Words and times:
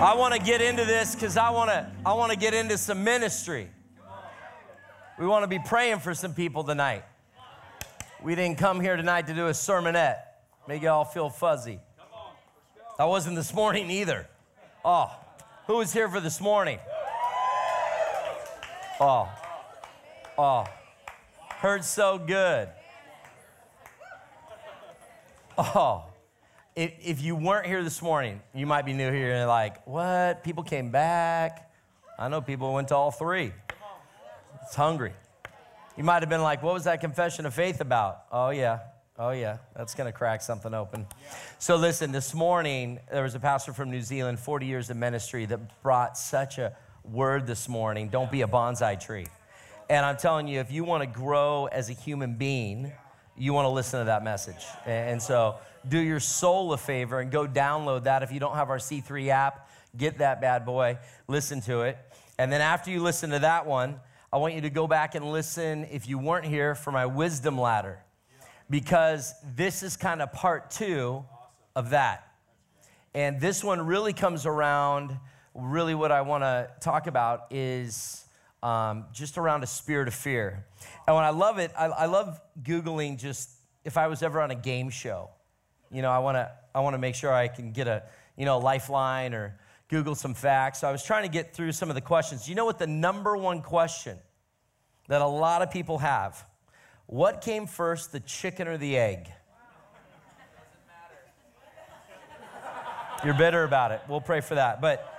I 0.00 0.14
want 0.14 0.32
to 0.32 0.38
get 0.38 0.60
into 0.60 0.84
this 0.84 1.16
because 1.16 1.36
I 1.36 1.50
want 1.50 1.70
to 1.70 1.90
I 2.06 2.12
want 2.12 2.30
to 2.30 2.38
get 2.38 2.54
into 2.54 2.78
some 2.78 3.02
ministry. 3.02 3.68
We 5.18 5.26
want 5.26 5.42
to 5.42 5.48
be 5.48 5.58
praying 5.58 5.98
for 5.98 6.14
some 6.14 6.34
people 6.34 6.62
tonight. 6.62 7.02
We 8.22 8.36
didn't 8.36 8.58
come 8.58 8.80
here 8.80 8.96
tonight 8.96 9.26
to 9.26 9.34
do 9.34 9.48
a 9.48 9.50
sermonette. 9.50 10.18
Make 10.68 10.82
you 10.82 10.88
all 10.90 11.04
feel 11.04 11.30
fuzzy. 11.30 11.80
I 12.96 13.06
wasn't 13.06 13.34
this 13.34 13.52
morning 13.52 13.90
either. 13.90 14.28
Oh, 14.84 15.10
who 15.66 15.78
was 15.78 15.92
here 15.92 16.08
for 16.08 16.20
this 16.20 16.40
morning? 16.40 16.78
Oh, 19.00 19.28
oh, 20.38 20.64
heard 21.56 21.84
so 21.84 22.18
good. 22.18 22.68
Oh, 25.58 26.04
if, 26.78 26.92
if 27.02 27.22
you 27.22 27.34
weren't 27.34 27.66
here 27.66 27.82
this 27.82 28.00
morning, 28.00 28.40
you 28.54 28.64
might 28.64 28.86
be 28.86 28.92
new 28.92 29.10
here 29.10 29.32
and 29.32 29.48
like, 29.48 29.84
what? 29.84 30.44
People 30.44 30.62
came 30.62 30.92
back. 30.92 31.72
I 32.16 32.28
know 32.28 32.40
people 32.40 32.72
went 32.72 32.88
to 32.88 32.94
all 32.94 33.10
three. 33.10 33.52
It's 34.62 34.76
hungry. 34.76 35.12
You 35.96 36.04
might 36.04 36.22
have 36.22 36.28
been 36.28 36.42
like, 36.42 36.62
what 36.62 36.74
was 36.74 36.84
that 36.84 37.00
confession 37.00 37.46
of 37.46 37.54
faith 37.54 37.80
about? 37.80 38.26
Oh, 38.30 38.50
yeah. 38.50 38.78
Oh, 39.18 39.30
yeah. 39.30 39.58
That's 39.74 39.96
going 39.96 40.06
to 40.06 40.16
crack 40.16 40.40
something 40.40 40.72
open. 40.72 41.08
So, 41.58 41.74
listen, 41.74 42.12
this 42.12 42.32
morning, 42.32 43.00
there 43.10 43.24
was 43.24 43.34
a 43.34 43.40
pastor 43.40 43.72
from 43.72 43.90
New 43.90 44.02
Zealand, 44.02 44.38
40 44.38 44.64
years 44.64 44.88
of 44.88 44.96
ministry, 44.96 45.46
that 45.46 45.82
brought 45.82 46.16
such 46.16 46.58
a 46.58 46.76
word 47.02 47.48
this 47.48 47.68
morning. 47.68 48.08
Don't 48.08 48.30
be 48.30 48.42
a 48.42 48.46
bonsai 48.46 49.04
tree. 49.04 49.26
And 49.90 50.06
I'm 50.06 50.16
telling 50.16 50.46
you, 50.46 50.60
if 50.60 50.70
you 50.70 50.84
want 50.84 51.02
to 51.02 51.08
grow 51.08 51.66
as 51.66 51.90
a 51.90 51.94
human 51.94 52.34
being, 52.34 52.92
you 53.36 53.52
want 53.52 53.64
to 53.64 53.70
listen 53.70 53.98
to 53.98 54.06
that 54.06 54.22
message. 54.22 54.64
And 54.86 55.20
so, 55.20 55.56
do 55.88 55.98
your 55.98 56.20
soul 56.20 56.72
a 56.72 56.78
favor 56.78 57.20
and 57.20 57.30
go 57.30 57.46
download 57.46 58.04
that. 58.04 58.22
If 58.22 58.32
you 58.32 58.40
don't 58.40 58.54
have 58.54 58.70
our 58.70 58.78
C3 58.78 59.28
app, 59.28 59.68
get 59.96 60.18
that 60.18 60.40
bad 60.40 60.64
boy, 60.64 60.98
listen 61.26 61.60
to 61.62 61.82
it. 61.82 61.98
And 62.38 62.52
then 62.52 62.60
after 62.60 62.90
you 62.90 63.02
listen 63.02 63.30
to 63.30 63.40
that 63.40 63.66
one, 63.66 64.00
I 64.32 64.36
want 64.36 64.54
you 64.54 64.60
to 64.62 64.70
go 64.70 64.86
back 64.86 65.14
and 65.14 65.32
listen, 65.32 65.86
if 65.90 66.08
you 66.08 66.18
weren't 66.18 66.44
here, 66.44 66.74
for 66.74 66.92
my 66.92 67.06
wisdom 67.06 67.58
ladder. 67.58 68.00
Because 68.70 69.34
this 69.56 69.82
is 69.82 69.96
kind 69.96 70.20
of 70.20 70.32
part 70.32 70.70
two 70.70 71.24
of 71.74 71.90
that. 71.90 72.28
And 73.14 73.40
this 73.40 73.64
one 73.64 73.80
really 73.86 74.12
comes 74.12 74.44
around, 74.44 75.18
really, 75.54 75.94
what 75.94 76.12
I 76.12 76.20
want 76.20 76.44
to 76.44 76.70
talk 76.80 77.06
about 77.06 77.46
is 77.50 78.26
um, 78.62 79.06
just 79.12 79.38
around 79.38 79.62
a 79.62 79.66
spirit 79.66 80.08
of 80.08 80.14
fear. 80.14 80.66
And 81.06 81.16
when 81.16 81.24
I 81.24 81.30
love 81.30 81.58
it, 81.58 81.72
I, 81.76 81.86
I 81.86 82.06
love 82.06 82.38
Googling 82.62 83.18
just 83.18 83.50
if 83.84 83.96
I 83.96 84.08
was 84.08 84.22
ever 84.22 84.42
on 84.42 84.50
a 84.50 84.54
game 84.54 84.90
show 84.90 85.30
you 85.90 86.02
know, 86.02 86.10
I 86.10 86.18
want 86.18 86.36
to 86.36 86.50
I 86.74 86.80
want 86.80 86.94
to 86.94 86.98
make 86.98 87.14
sure 87.14 87.32
I 87.32 87.48
can 87.48 87.72
get 87.72 87.88
a, 87.88 88.04
you 88.36 88.44
know, 88.44 88.58
lifeline 88.58 89.34
or 89.34 89.58
Google 89.88 90.14
some 90.14 90.34
facts. 90.34 90.80
So 90.80 90.88
I 90.88 90.92
was 90.92 91.02
trying 91.02 91.24
to 91.24 91.28
get 91.28 91.54
through 91.54 91.72
some 91.72 91.88
of 91.88 91.94
the 91.94 92.00
questions. 92.00 92.48
You 92.48 92.54
know 92.54 92.64
what 92.64 92.78
the 92.78 92.86
number 92.86 93.36
one 93.36 93.62
question 93.62 94.18
that 95.08 95.22
a 95.22 95.26
lot 95.26 95.62
of 95.62 95.70
people 95.70 95.98
have? 95.98 96.44
What 97.06 97.40
came 97.40 97.66
first, 97.66 98.12
the 98.12 98.20
chicken 98.20 98.68
or 98.68 98.76
the 98.76 98.96
egg? 98.96 99.28
You're 103.24 103.34
bitter 103.34 103.64
about 103.64 103.90
it. 103.90 104.00
We'll 104.08 104.20
pray 104.20 104.40
for 104.40 104.54
that. 104.54 104.80
But 104.80 105.12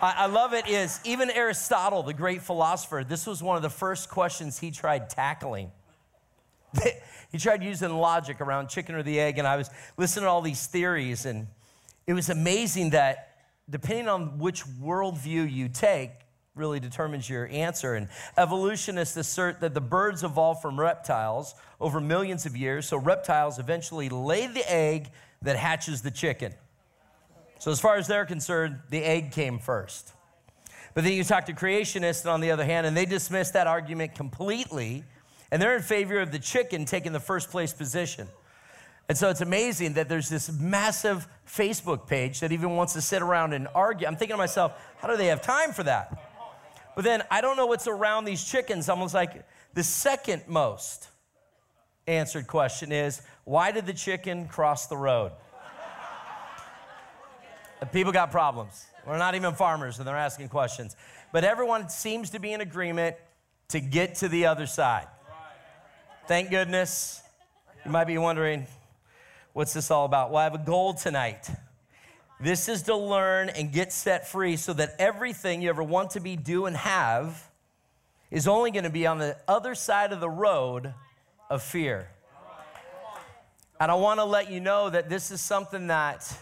I, 0.00 0.14
I 0.18 0.26
love 0.26 0.52
it 0.52 0.68
is 0.68 1.00
even 1.04 1.30
Aristotle, 1.30 2.02
the 2.02 2.14
great 2.14 2.42
philosopher, 2.42 3.04
this 3.08 3.26
was 3.26 3.42
one 3.42 3.56
of 3.56 3.62
the 3.62 3.70
first 3.70 4.10
questions 4.10 4.58
he 4.58 4.70
tried 4.70 5.08
tackling. 5.10 5.72
he 7.32 7.38
tried 7.38 7.64
using 7.64 7.90
logic 7.90 8.40
around 8.40 8.68
chicken 8.68 8.94
or 8.94 9.02
the 9.02 9.18
egg, 9.18 9.38
and 9.38 9.48
I 9.48 9.56
was 9.56 9.70
listening 9.96 10.24
to 10.24 10.30
all 10.30 10.42
these 10.42 10.66
theories, 10.66 11.24
and 11.24 11.46
it 12.06 12.12
was 12.12 12.28
amazing 12.28 12.90
that 12.90 13.30
depending 13.70 14.06
on 14.06 14.38
which 14.38 14.64
worldview 14.64 15.50
you 15.50 15.68
take, 15.68 16.10
really 16.54 16.78
determines 16.78 17.30
your 17.30 17.48
answer. 17.48 17.94
And 17.94 18.08
evolutionists 18.36 19.16
assert 19.16 19.60
that 19.60 19.72
the 19.72 19.80
birds 19.80 20.22
evolved 20.22 20.60
from 20.60 20.78
reptiles 20.78 21.54
over 21.80 22.00
millions 22.00 22.44
of 22.44 22.54
years, 22.54 22.86
so 22.86 22.98
reptiles 22.98 23.58
eventually 23.58 24.10
lay 24.10 24.46
the 24.46 24.70
egg 24.70 25.08
that 25.40 25.56
hatches 25.56 26.02
the 26.02 26.10
chicken. 26.10 26.52
So, 27.58 27.70
as 27.70 27.80
far 27.80 27.96
as 27.96 28.06
they're 28.06 28.26
concerned, 28.26 28.80
the 28.90 29.02
egg 29.02 29.32
came 29.32 29.58
first. 29.58 30.12
But 30.94 31.04
then 31.04 31.14
you 31.14 31.24
talk 31.24 31.46
to 31.46 31.54
creationists, 31.54 32.30
on 32.30 32.40
the 32.40 32.50
other 32.50 32.64
hand, 32.64 32.86
and 32.86 32.94
they 32.94 33.06
dismiss 33.06 33.50
that 33.52 33.66
argument 33.66 34.14
completely 34.14 35.04
and 35.52 35.60
they're 35.60 35.76
in 35.76 35.82
favor 35.82 36.18
of 36.18 36.32
the 36.32 36.38
chicken 36.38 36.86
taking 36.86 37.12
the 37.12 37.20
first 37.20 37.50
place 37.50 37.74
position. 37.74 38.26
And 39.08 39.18
so 39.18 39.28
it's 39.28 39.42
amazing 39.42 39.92
that 39.94 40.08
there's 40.08 40.30
this 40.30 40.50
massive 40.50 41.28
Facebook 41.46 42.06
page 42.06 42.40
that 42.40 42.52
even 42.52 42.74
wants 42.74 42.94
to 42.94 43.02
sit 43.02 43.20
around 43.20 43.52
and 43.52 43.68
argue. 43.74 44.06
I'm 44.06 44.16
thinking 44.16 44.34
to 44.34 44.38
myself, 44.38 44.72
how 44.96 45.08
do 45.08 45.16
they 45.18 45.26
have 45.26 45.42
time 45.42 45.72
for 45.72 45.82
that? 45.82 46.18
But 46.96 47.04
then 47.04 47.22
I 47.30 47.42
don't 47.42 47.58
know 47.58 47.66
what's 47.66 47.86
around 47.86 48.24
these 48.24 48.42
chickens. 48.42 48.88
Almost 48.88 49.12
like 49.12 49.44
the 49.74 49.82
second 49.82 50.44
most 50.46 51.08
answered 52.06 52.46
question 52.46 52.90
is 52.90 53.20
why 53.44 53.72
did 53.72 53.84
the 53.84 53.92
chicken 53.92 54.48
cross 54.48 54.86
the 54.86 54.96
road? 54.96 55.32
People 57.92 58.12
got 58.12 58.30
problems. 58.30 58.86
We're 59.06 59.18
not 59.18 59.34
even 59.34 59.52
farmers 59.52 59.98
and 59.98 60.08
they're 60.08 60.16
asking 60.16 60.48
questions. 60.48 60.96
But 61.30 61.44
everyone 61.44 61.90
seems 61.90 62.30
to 62.30 62.38
be 62.38 62.54
in 62.54 62.62
agreement 62.62 63.16
to 63.68 63.80
get 63.80 64.14
to 64.16 64.28
the 64.28 64.46
other 64.46 64.66
side. 64.66 65.08
Thank 66.28 66.50
goodness. 66.50 67.20
You 67.84 67.90
might 67.90 68.04
be 68.04 68.16
wondering, 68.16 68.68
what's 69.54 69.72
this 69.72 69.90
all 69.90 70.04
about? 70.04 70.30
Well, 70.30 70.38
I 70.38 70.44
have 70.44 70.54
a 70.54 70.58
goal 70.58 70.94
tonight. 70.94 71.50
This 72.40 72.68
is 72.68 72.82
to 72.82 72.96
learn 72.96 73.48
and 73.48 73.72
get 73.72 73.92
set 73.92 74.28
free 74.28 74.56
so 74.56 74.72
that 74.74 74.94
everything 75.00 75.62
you 75.62 75.68
ever 75.68 75.82
want 75.82 76.10
to 76.10 76.20
be, 76.20 76.36
do, 76.36 76.66
and 76.66 76.76
have 76.76 77.50
is 78.30 78.46
only 78.46 78.70
going 78.70 78.84
to 78.84 78.90
be 78.90 79.04
on 79.04 79.18
the 79.18 79.36
other 79.48 79.74
side 79.74 80.12
of 80.12 80.20
the 80.20 80.30
road 80.30 80.94
of 81.50 81.60
fear. 81.60 82.08
And 83.80 83.90
I 83.90 83.94
want 83.94 84.20
to 84.20 84.24
let 84.24 84.48
you 84.48 84.60
know 84.60 84.90
that 84.90 85.08
this 85.08 85.32
is 85.32 85.40
something 85.40 85.88
that 85.88 86.32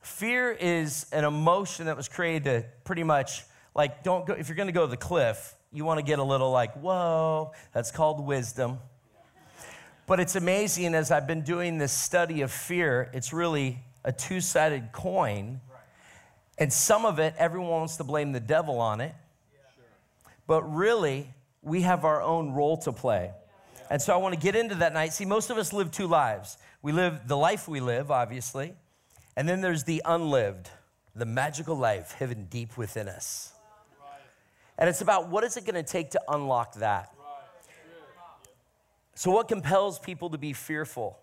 fear 0.00 0.50
is 0.50 1.06
an 1.12 1.22
emotion 1.22 1.86
that 1.86 1.96
was 1.96 2.08
created 2.08 2.44
to 2.44 2.64
pretty 2.82 3.04
much 3.04 3.44
like 3.72 4.02
don't 4.02 4.26
go 4.26 4.32
if 4.32 4.48
you're 4.48 4.56
going 4.56 4.66
to 4.66 4.72
go 4.72 4.84
to 4.84 4.90
the 4.90 4.96
cliff, 4.96 5.54
you 5.72 5.84
want 5.84 5.98
to 5.98 6.04
get 6.04 6.18
a 6.18 6.24
little 6.24 6.50
like, 6.50 6.74
"Whoa, 6.74 7.52
that's 7.72 7.92
called 7.92 8.18
wisdom." 8.26 8.80
But 10.06 10.20
it's 10.20 10.36
amazing 10.36 10.94
as 10.94 11.10
I've 11.10 11.26
been 11.26 11.42
doing 11.42 11.78
this 11.78 11.92
study 11.92 12.42
of 12.42 12.52
fear, 12.52 13.10
it's 13.12 13.32
really 13.32 13.80
a 14.04 14.12
two 14.12 14.40
sided 14.40 14.92
coin. 14.92 15.60
And 16.58 16.72
some 16.72 17.04
of 17.04 17.18
it, 17.18 17.34
everyone 17.36 17.70
wants 17.70 17.96
to 17.96 18.04
blame 18.04 18.32
the 18.32 18.40
devil 18.40 18.78
on 18.78 19.00
it. 19.00 19.14
But 20.46 20.62
really, 20.62 21.28
we 21.60 21.82
have 21.82 22.04
our 22.04 22.22
own 22.22 22.52
role 22.52 22.76
to 22.78 22.92
play. 22.92 23.32
And 23.90 24.00
so 24.00 24.14
I 24.14 24.16
want 24.16 24.34
to 24.34 24.40
get 24.40 24.54
into 24.54 24.76
that 24.76 24.92
night. 24.92 25.12
See, 25.12 25.24
most 25.24 25.50
of 25.50 25.58
us 25.58 25.72
live 25.72 25.90
two 25.90 26.06
lives. 26.06 26.56
We 26.82 26.92
live 26.92 27.26
the 27.26 27.36
life 27.36 27.66
we 27.66 27.80
live, 27.80 28.10
obviously, 28.10 28.74
and 29.36 29.48
then 29.48 29.60
there's 29.60 29.84
the 29.84 30.02
unlived, 30.04 30.70
the 31.14 31.26
magical 31.26 31.76
life 31.76 32.12
hidden 32.12 32.44
deep 32.44 32.76
within 32.78 33.08
us. 33.08 33.52
And 34.78 34.88
it's 34.88 35.00
about 35.00 35.28
what 35.28 35.42
is 35.42 35.56
it 35.56 35.64
going 35.64 35.74
to 35.74 35.82
take 35.82 36.12
to 36.12 36.20
unlock 36.28 36.74
that? 36.74 37.15
So, 39.16 39.30
what 39.30 39.48
compels 39.48 39.98
people 39.98 40.28
to 40.28 40.36
be 40.36 40.52
fearful, 40.52 41.18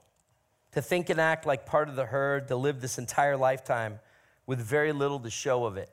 to 0.72 0.82
think 0.82 1.12
and 1.12 1.22
act 1.22 1.46
like 1.46 1.68
part 1.68 1.90
of 1.90 1.96
the 1.96 2.06
herd, 2.06 2.48
to 2.48 2.56
live 2.56 2.82
this 2.82 2.98
entire 2.98 3.38
lifetime 3.38 4.00
with 4.48 4.60
very 4.60 4.92
little 4.92 5.20
to 5.20 5.30
show 5.30 5.66
of 5.66 5.78
it? 5.78 5.92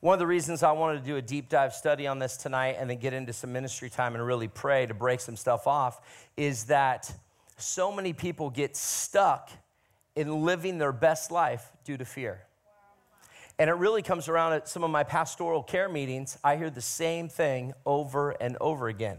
One 0.00 0.14
of 0.14 0.18
the 0.18 0.26
reasons 0.26 0.62
I 0.62 0.72
wanted 0.72 1.00
to 1.00 1.06
do 1.06 1.16
a 1.16 1.22
deep 1.22 1.50
dive 1.50 1.74
study 1.74 2.06
on 2.06 2.18
this 2.18 2.38
tonight 2.38 2.76
and 2.78 2.88
then 2.88 2.96
get 2.96 3.12
into 3.12 3.34
some 3.34 3.52
ministry 3.52 3.90
time 3.90 4.14
and 4.14 4.26
really 4.26 4.48
pray 4.48 4.86
to 4.86 4.94
break 4.94 5.20
some 5.20 5.36
stuff 5.36 5.66
off 5.66 6.00
is 6.38 6.64
that 6.64 7.12
so 7.58 7.92
many 7.92 8.14
people 8.14 8.48
get 8.48 8.74
stuck 8.74 9.50
in 10.16 10.42
living 10.42 10.78
their 10.78 10.92
best 10.92 11.30
life 11.30 11.70
due 11.84 11.98
to 11.98 12.06
fear. 12.06 12.40
And 13.58 13.68
it 13.68 13.74
really 13.74 14.00
comes 14.00 14.26
around 14.26 14.54
at 14.54 14.68
some 14.70 14.84
of 14.84 14.90
my 14.90 15.02
pastoral 15.02 15.62
care 15.62 15.90
meetings. 15.90 16.38
I 16.42 16.56
hear 16.56 16.70
the 16.70 16.80
same 16.80 17.28
thing 17.28 17.74
over 17.84 18.30
and 18.30 18.56
over 18.58 18.88
again. 18.88 19.18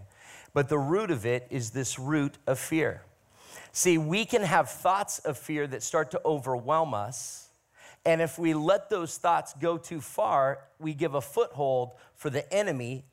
But 0.53 0.69
the 0.69 0.79
root 0.79 1.11
of 1.11 1.25
it 1.25 1.47
is 1.49 1.71
this 1.71 1.99
root 1.99 2.37
of 2.47 2.59
fear. 2.59 3.03
See, 3.71 3.97
we 3.97 4.25
can 4.25 4.41
have 4.41 4.69
thoughts 4.69 5.19
of 5.19 5.37
fear 5.37 5.67
that 5.67 5.83
start 5.83 6.11
to 6.11 6.21
overwhelm 6.25 6.93
us. 6.93 7.49
And 8.05 8.21
if 8.21 8.39
we 8.39 8.53
let 8.53 8.89
those 8.89 9.17
thoughts 9.17 9.53
go 9.59 9.77
too 9.77 10.01
far, 10.01 10.59
we 10.79 10.93
give 10.93 11.13
a 11.13 11.21
foothold 11.21 11.91
for 12.15 12.29
the 12.29 12.51
enemy 12.51 13.05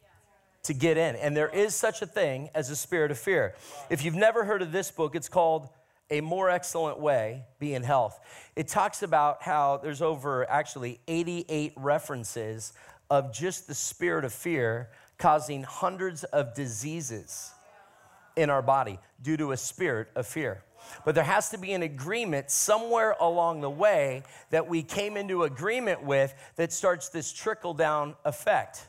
to 0.65 0.75
get 0.75 0.97
in. 0.97 1.17
And 1.17 1.37
there 1.37 1.49
is 1.49 1.75
such 1.75 2.03
a 2.03 2.07
thing 2.07 2.51
as 2.55 2.71
a 2.71 2.77
spirit 2.77 3.11
of 3.11 3.19
fear. 3.19 3.55
If 3.91 4.05
you've 4.05 4.15
never 4.15 4.45
heard 4.45 4.63
of 4.63 4.73
this 4.73 4.91
book, 4.91 5.15
it's 5.15 5.29
called 5.29 5.69
A 6.11 6.21
More 6.21 6.51
Excellent 6.51 6.99
Way 6.99 7.45
Be 7.59 7.75
in 7.75 7.83
Health. 7.83 8.19
It 8.55 8.69
talks 8.69 9.03
about 9.03 9.43
how 9.43 9.79
there's 9.83 10.03
over 10.03 10.49
actually 10.49 11.01
88 11.07 11.73
references 11.77 12.73
of 13.11 13.33
just 13.33 13.69
the 13.69 13.75
spirit 13.75 14.25
of 14.25 14.33
fear 14.33 14.89
causing 15.19 15.63
hundreds 15.63 16.25
of 16.25 16.55
diseases 16.55 17.53
in 18.37 18.51
our 18.51 18.63
body 18.63 18.99
due 19.23 19.37
to 19.37 19.53
a 19.53 19.57
spirit 19.57 20.09
of 20.15 20.27
fear. 20.27 20.63
But 21.05 21.15
there 21.15 21.25
has 21.25 21.51
to 21.51 21.59
be 21.59 21.73
an 21.73 21.83
agreement 21.83 22.51
somewhere 22.51 23.17
along 23.19 23.61
the 23.61 23.71
way 23.71 24.23
that 24.51 24.69
we 24.69 24.83
came 24.83 25.17
into 25.17 25.43
agreement 25.43 26.03
with 26.03 26.35
that 26.57 26.73
starts 26.73 27.09
this 27.09 27.33
trickle 27.33 27.75
down 27.75 28.15
effect. 28.25 28.87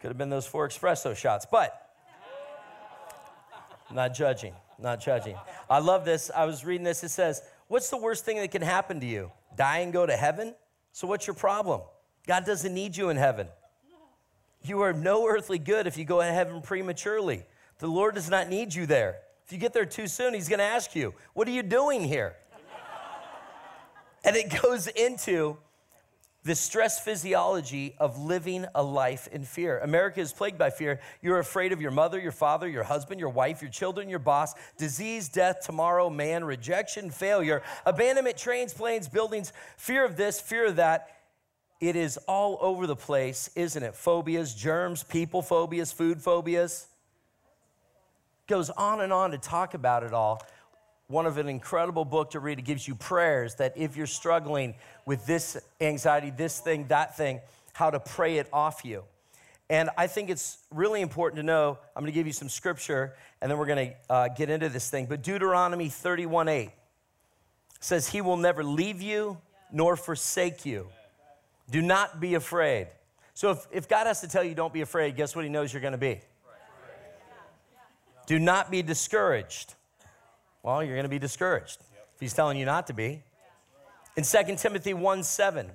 Could 0.00 0.08
have 0.08 0.18
been 0.18 0.30
those 0.30 0.46
four 0.46 0.68
espresso 0.68 1.14
shots, 1.16 1.46
but 1.50 1.80
not 3.92 4.14
judging, 4.14 4.54
not 4.78 5.00
judging. 5.00 5.36
I 5.68 5.78
love 5.80 6.04
this. 6.04 6.30
I 6.34 6.44
was 6.44 6.64
reading 6.64 6.84
this. 6.84 7.04
It 7.04 7.10
says, 7.10 7.42
What's 7.68 7.90
the 7.90 7.96
worst 7.96 8.24
thing 8.24 8.36
that 8.38 8.50
can 8.50 8.62
happen 8.62 9.00
to 9.00 9.06
you? 9.06 9.30
Die 9.56 9.78
and 9.78 9.92
go 9.92 10.06
to 10.06 10.16
heaven? 10.16 10.54
So, 10.92 11.06
what's 11.06 11.26
your 11.26 11.34
problem? 11.34 11.80
God 12.26 12.44
doesn't 12.44 12.72
need 12.72 12.96
you 12.96 13.08
in 13.08 13.16
heaven. 13.16 13.48
You 14.64 14.80
are 14.80 14.92
no 14.92 15.28
earthly 15.28 15.58
good 15.58 15.86
if 15.86 15.98
you 15.98 16.04
go 16.04 16.20
to 16.20 16.32
heaven 16.32 16.62
prematurely. 16.62 17.44
The 17.78 17.86
Lord 17.86 18.14
does 18.14 18.30
not 18.30 18.48
need 18.48 18.74
you 18.74 18.86
there. 18.86 19.18
If 19.44 19.52
you 19.52 19.58
get 19.58 19.74
there 19.74 19.84
too 19.84 20.06
soon, 20.06 20.32
He's 20.32 20.48
going 20.48 20.58
to 20.58 20.64
ask 20.64 20.96
you, 20.96 21.14
What 21.34 21.46
are 21.46 21.52
you 21.52 21.62
doing 21.62 22.02
here? 22.02 22.34
and 24.24 24.36
it 24.36 24.62
goes 24.62 24.86
into 24.86 25.58
the 26.44 26.54
stress 26.54 27.00
physiology 27.00 27.94
of 27.98 28.18
living 28.18 28.66
a 28.74 28.82
life 28.82 29.28
in 29.28 29.44
fear. 29.44 29.78
America 29.78 30.20
is 30.20 30.32
plagued 30.32 30.58
by 30.58 30.68
fear. 30.68 31.00
You're 31.22 31.38
afraid 31.38 31.72
of 31.72 31.80
your 31.80 31.90
mother, 31.90 32.20
your 32.20 32.32
father, 32.32 32.68
your 32.68 32.84
husband, 32.84 33.18
your 33.18 33.30
wife, 33.30 33.62
your 33.62 33.70
children, 33.70 34.10
your 34.10 34.18
boss, 34.18 34.52
disease, 34.76 35.30
death, 35.30 35.60
tomorrow, 35.64 36.10
man, 36.10 36.44
rejection, 36.44 37.10
failure, 37.10 37.62
abandonment, 37.86 38.36
trains, 38.36 38.74
planes, 38.74 39.08
buildings, 39.08 39.54
fear 39.78 40.04
of 40.04 40.16
this, 40.16 40.38
fear 40.38 40.66
of 40.66 40.76
that. 40.76 41.13
It 41.88 41.96
is 41.96 42.16
all 42.26 42.56
over 42.60 42.86
the 42.86 42.96
place, 42.96 43.50
isn't 43.54 43.82
it? 43.82 43.94
Phobias, 43.94 44.54
germs, 44.54 45.02
people 45.02 45.42
phobias, 45.42 45.92
food 45.92 46.22
phobias. 46.22 46.86
Goes 48.46 48.70
on 48.70 49.00
and 49.00 49.12
on 49.12 49.32
to 49.32 49.38
talk 49.38 49.74
about 49.74 50.02
it 50.02 50.12
all 50.12 50.40
one 51.06 51.26
of 51.26 51.36
an 51.36 51.48
incredible 51.48 52.04
book 52.04 52.30
to 52.30 52.40
read. 52.40 52.58
It 52.58 52.62
gives 52.62 52.88
you 52.88 52.94
prayers 52.94 53.56
that 53.56 53.74
if 53.76 53.96
you're 53.96 54.06
struggling 54.06 54.74
with 55.04 55.26
this 55.26 55.56
anxiety, 55.80 56.30
this 56.30 56.58
thing, 56.58 56.86
that 56.88 57.16
thing, 57.16 57.40
how 57.74 57.90
to 57.90 58.00
pray 58.00 58.38
it 58.38 58.48
off 58.52 58.84
you. 58.84 59.04
And 59.68 59.90
I 59.98 60.06
think 60.06 60.30
it's 60.30 60.58
really 60.70 61.00
important 61.02 61.36
to 61.38 61.42
know. 61.42 61.78
I'm 61.94 62.02
going 62.02 62.12
to 62.12 62.14
give 62.14 62.26
you 62.26 62.32
some 62.32 62.48
scripture, 62.48 63.14
and 63.40 63.50
then 63.50 63.58
we're 63.58 63.66
going 63.66 63.90
to 63.90 64.12
uh, 64.12 64.28
get 64.28 64.50
into 64.50 64.68
this 64.68 64.88
thing. 64.88 65.06
But 65.06 65.22
Deuteronomy 65.22 65.88
31 65.88 66.48
8 66.48 66.70
says, 67.80 68.08
He 68.08 68.20
will 68.20 68.36
never 68.36 68.64
leave 68.64 69.02
you 69.02 69.38
nor 69.72 69.96
forsake 69.96 70.64
you. 70.64 70.88
Do 71.70 71.82
not 71.82 72.20
be 72.20 72.34
afraid. 72.34 72.88
So 73.32 73.50
if, 73.50 73.66
if 73.72 73.88
God 73.88 74.06
has 74.06 74.20
to 74.20 74.28
tell 74.28 74.44
you 74.44 74.54
don't 74.54 74.72
be 74.72 74.82
afraid, 74.82 75.16
guess 75.16 75.34
what 75.34 75.44
He 75.44 75.50
knows 75.50 75.72
you're 75.72 75.82
going 75.82 75.92
to 75.92 75.98
be? 75.98 76.20
Do 78.26 78.38
not 78.38 78.70
be 78.70 78.82
discouraged 78.82 79.74
well, 80.64 80.82
you're 80.82 80.94
going 80.94 81.04
to 81.04 81.10
be 81.10 81.18
discouraged 81.18 81.82
if 82.14 82.20
he's 82.20 82.32
telling 82.32 82.56
you 82.56 82.64
not 82.64 82.86
to 82.86 82.94
be. 82.94 83.22
In 84.16 84.24
2 84.24 84.56
Timothy 84.56 84.94
1 84.94 85.22
7, 85.22 85.70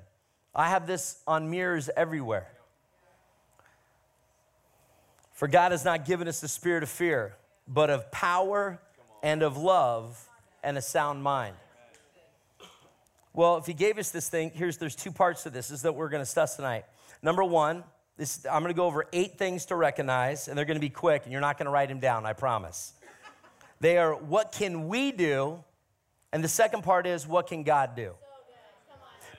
I 0.56 0.70
have 0.70 0.88
this 0.88 1.20
on 1.28 1.52
mirrors 1.52 1.92
everywhere. 1.96 2.52
For 5.32 5.48
God 5.48 5.72
has 5.72 5.86
not 5.86 6.06
given 6.06 6.28
us 6.28 6.42
the 6.42 6.48
spirit 6.48 6.82
of 6.82 6.90
fear, 6.90 7.36
but 7.68 7.92
of 7.92 8.12
power 8.12 8.82
and 9.22 9.44
of 9.44 9.58
love 9.58 10.28
and 10.64 10.76
a 10.76 10.82
sound 10.82 11.22
mind. 11.22 11.56
Well, 13.34 13.58
if 13.58 13.66
he 13.66 13.74
gave 13.74 13.98
us 13.98 14.12
this 14.12 14.28
thing, 14.28 14.52
here's 14.54 14.78
there's 14.78 14.96
two 14.96 15.12
parts 15.12 15.44
to 15.44 15.50
this, 15.50 15.72
is 15.72 15.84
that 15.84 15.94
we're 15.94 16.10
going 16.10 16.22
to 16.22 16.30
study 16.30 16.52
tonight. 16.56 16.86
Number 17.22 17.44
one, 17.44 17.84
this, 18.18 18.46
I'm 18.46 18.62
going 18.62 18.74
to 18.74 18.78
go 18.78 18.86
over 18.86 19.06
eight 19.14 19.38
things 19.38 19.66
to 19.68 19.76
recognize, 19.76 20.48
and 20.48 20.58
they're 20.58 20.66
going 20.66 20.76
to 20.76 20.81
be 20.81 20.90
quick, 20.90 21.24
and 21.24 21.31
you're 21.31 21.42
not 21.42 21.58
going 21.58 21.66
to 21.66 21.72
write 21.72 21.90
them 21.90 22.00
down, 22.00 22.26
I 22.26 22.34
promise. 22.34 22.94
They 23.80 23.98
are 23.98 24.14
what 24.14 24.52
can 24.52 24.88
we 24.88 25.12
do? 25.12 25.64
And 26.31 26.44
the 26.44 26.50
second 26.50 26.84
part 26.84 27.08
is 27.08 27.26
what 27.26 27.48
can 27.48 27.64
God 27.64 27.96
do? 27.96 28.14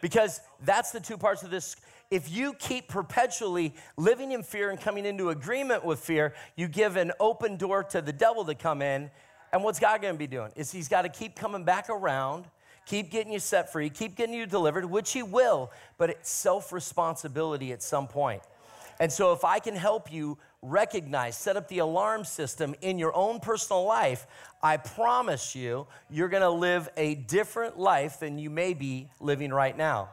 Because 0.00 0.40
that's 0.64 0.92
the 0.92 1.00
two 1.00 1.18
parts 1.18 1.42
of 1.42 1.50
this. 1.50 1.76
If 2.10 2.30
you 2.30 2.54
keep 2.54 2.88
perpetually 2.88 3.74
living 3.96 4.32
in 4.32 4.42
fear 4.42 4.70
and 4.70 4.80
coming 4.80 5.04
into 5.04 5.28
agreement 5.28 5.84
with 5.84 6.00
fear, 6.00 6.34
you 6.56 6.66
give 6.66 6.96
an 6.96 7.12
open 7.20 7.56
door 7.56 7.84
to 7.84 8.00
the 8.00 8.12
devil 8.12 8.44
to 8.46 8.54
come 8.54 8.82
in. 8.82 9.10
And 9.52 9.62
what's 9.62 9.78
God 9.78 10.00
gonna 10.02 10.14
be 10.14 10.26
doing? 10.26 10.50
Is 10.56 10.72
he's 10.72 10.88
gotta 10.88 11.08
keep 11.08 11.36
coming 11.36 11.64
back 11.64 11.88
around, 11.88 12.46
keep 12.90 13.08
getting 13.08 13.32
you 13.32 13.38
set 13.38 13.70
free, 13.70 13.88
keep 13.88 14.16
getting 14.16 14.34
you 14.34 14.46
delivered, 14.46 14.84
which 14.84 15.12
he 15.12 15.22
will, 15.22 15.70
but 15.96 16.10
it's 16.10 16.28
self 16.28 16.72
responsibility 16.72 17.72
at 17.72 17.82
some 17.84 18.08
point. 18.08 18.42
And 18.98 19.10
so 19.10 19.32
if 19.32 19.44
I 19.44 19.60
can 19.60 19.76
help 19.76 20.12
you 20.12 20.38
recognize, 20.60 21.36
set 21.36 21.56
up 21.56 21.68
the 21.68 21.78
alarm 21.78 22.24
system 22.24 22.74
in 22.82 22.98
your 22.98 23.14
own 23.14 23.38
personal 23.38 23.84
life, 23.84 24.26
I 24.60 24.76
promise 24.76 25.54
you, 25.54 25.86
you're 26.10 26.28
gonna 26.28 26.50
live 26.50 26.88
a 26.96 27.14
different 27.14 27.78
life 27.78 28.18
than 28.18 28.38
you 28.38 28.50
may 28.50 28.74
be 28.74 29.08
living 29.20 29.52
right 29.52 29.76
now. 29.76 30.10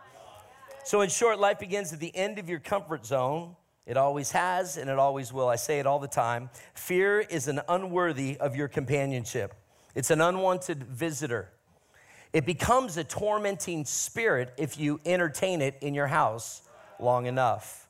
So, 0.86 1.02
in 1.02 1.10
short, 1.10 1.40
life 1.40 1.60
begins 1.60 1.92
at 1.92 2.00
the 2.00 2.16
end 2.16 2.38
of 2.38 2.48
your 2.48 2.60
comfort 2.60 3.06
zone. 3.06 3.56
It 3.88 3.98
always 3.98 4.32
has 4.32 4.78
and 4.78 4.90
it 4.90 5.00
always 5.00 5.34
will. 5.34 5.50
I 5.50 5.56
say 5.56 5.80
it 5.80 5.88
all 5.88 6.00
the 6.00 6.08
time. 6.08 6.50
Fear 6.76 7.22
is 7.22 7.48
an 7.48 7.60
unworthy 7.68 8.38
of 8.38 8.56
your 8.56 8.68
companionship, 8.68 9.56
it's 9.96 10.12
an 10.12 10.22
unwanted 10.22 10.84
visitor. 10.84 11.50
It 12.34 12.46
becomes 12.46 12.98
a 12.98 13.04
tormenting 13.04 13.86
spirit 13.86 14.54
if 14.58 14.78
you 14.78 15.00
entertain 15.06 15.62
it 15.62 15.78
in 15.82 15.94
your 15.94 16.08
house 16.08 16.62
long 17.00 17.26
enough. 17.26 17.88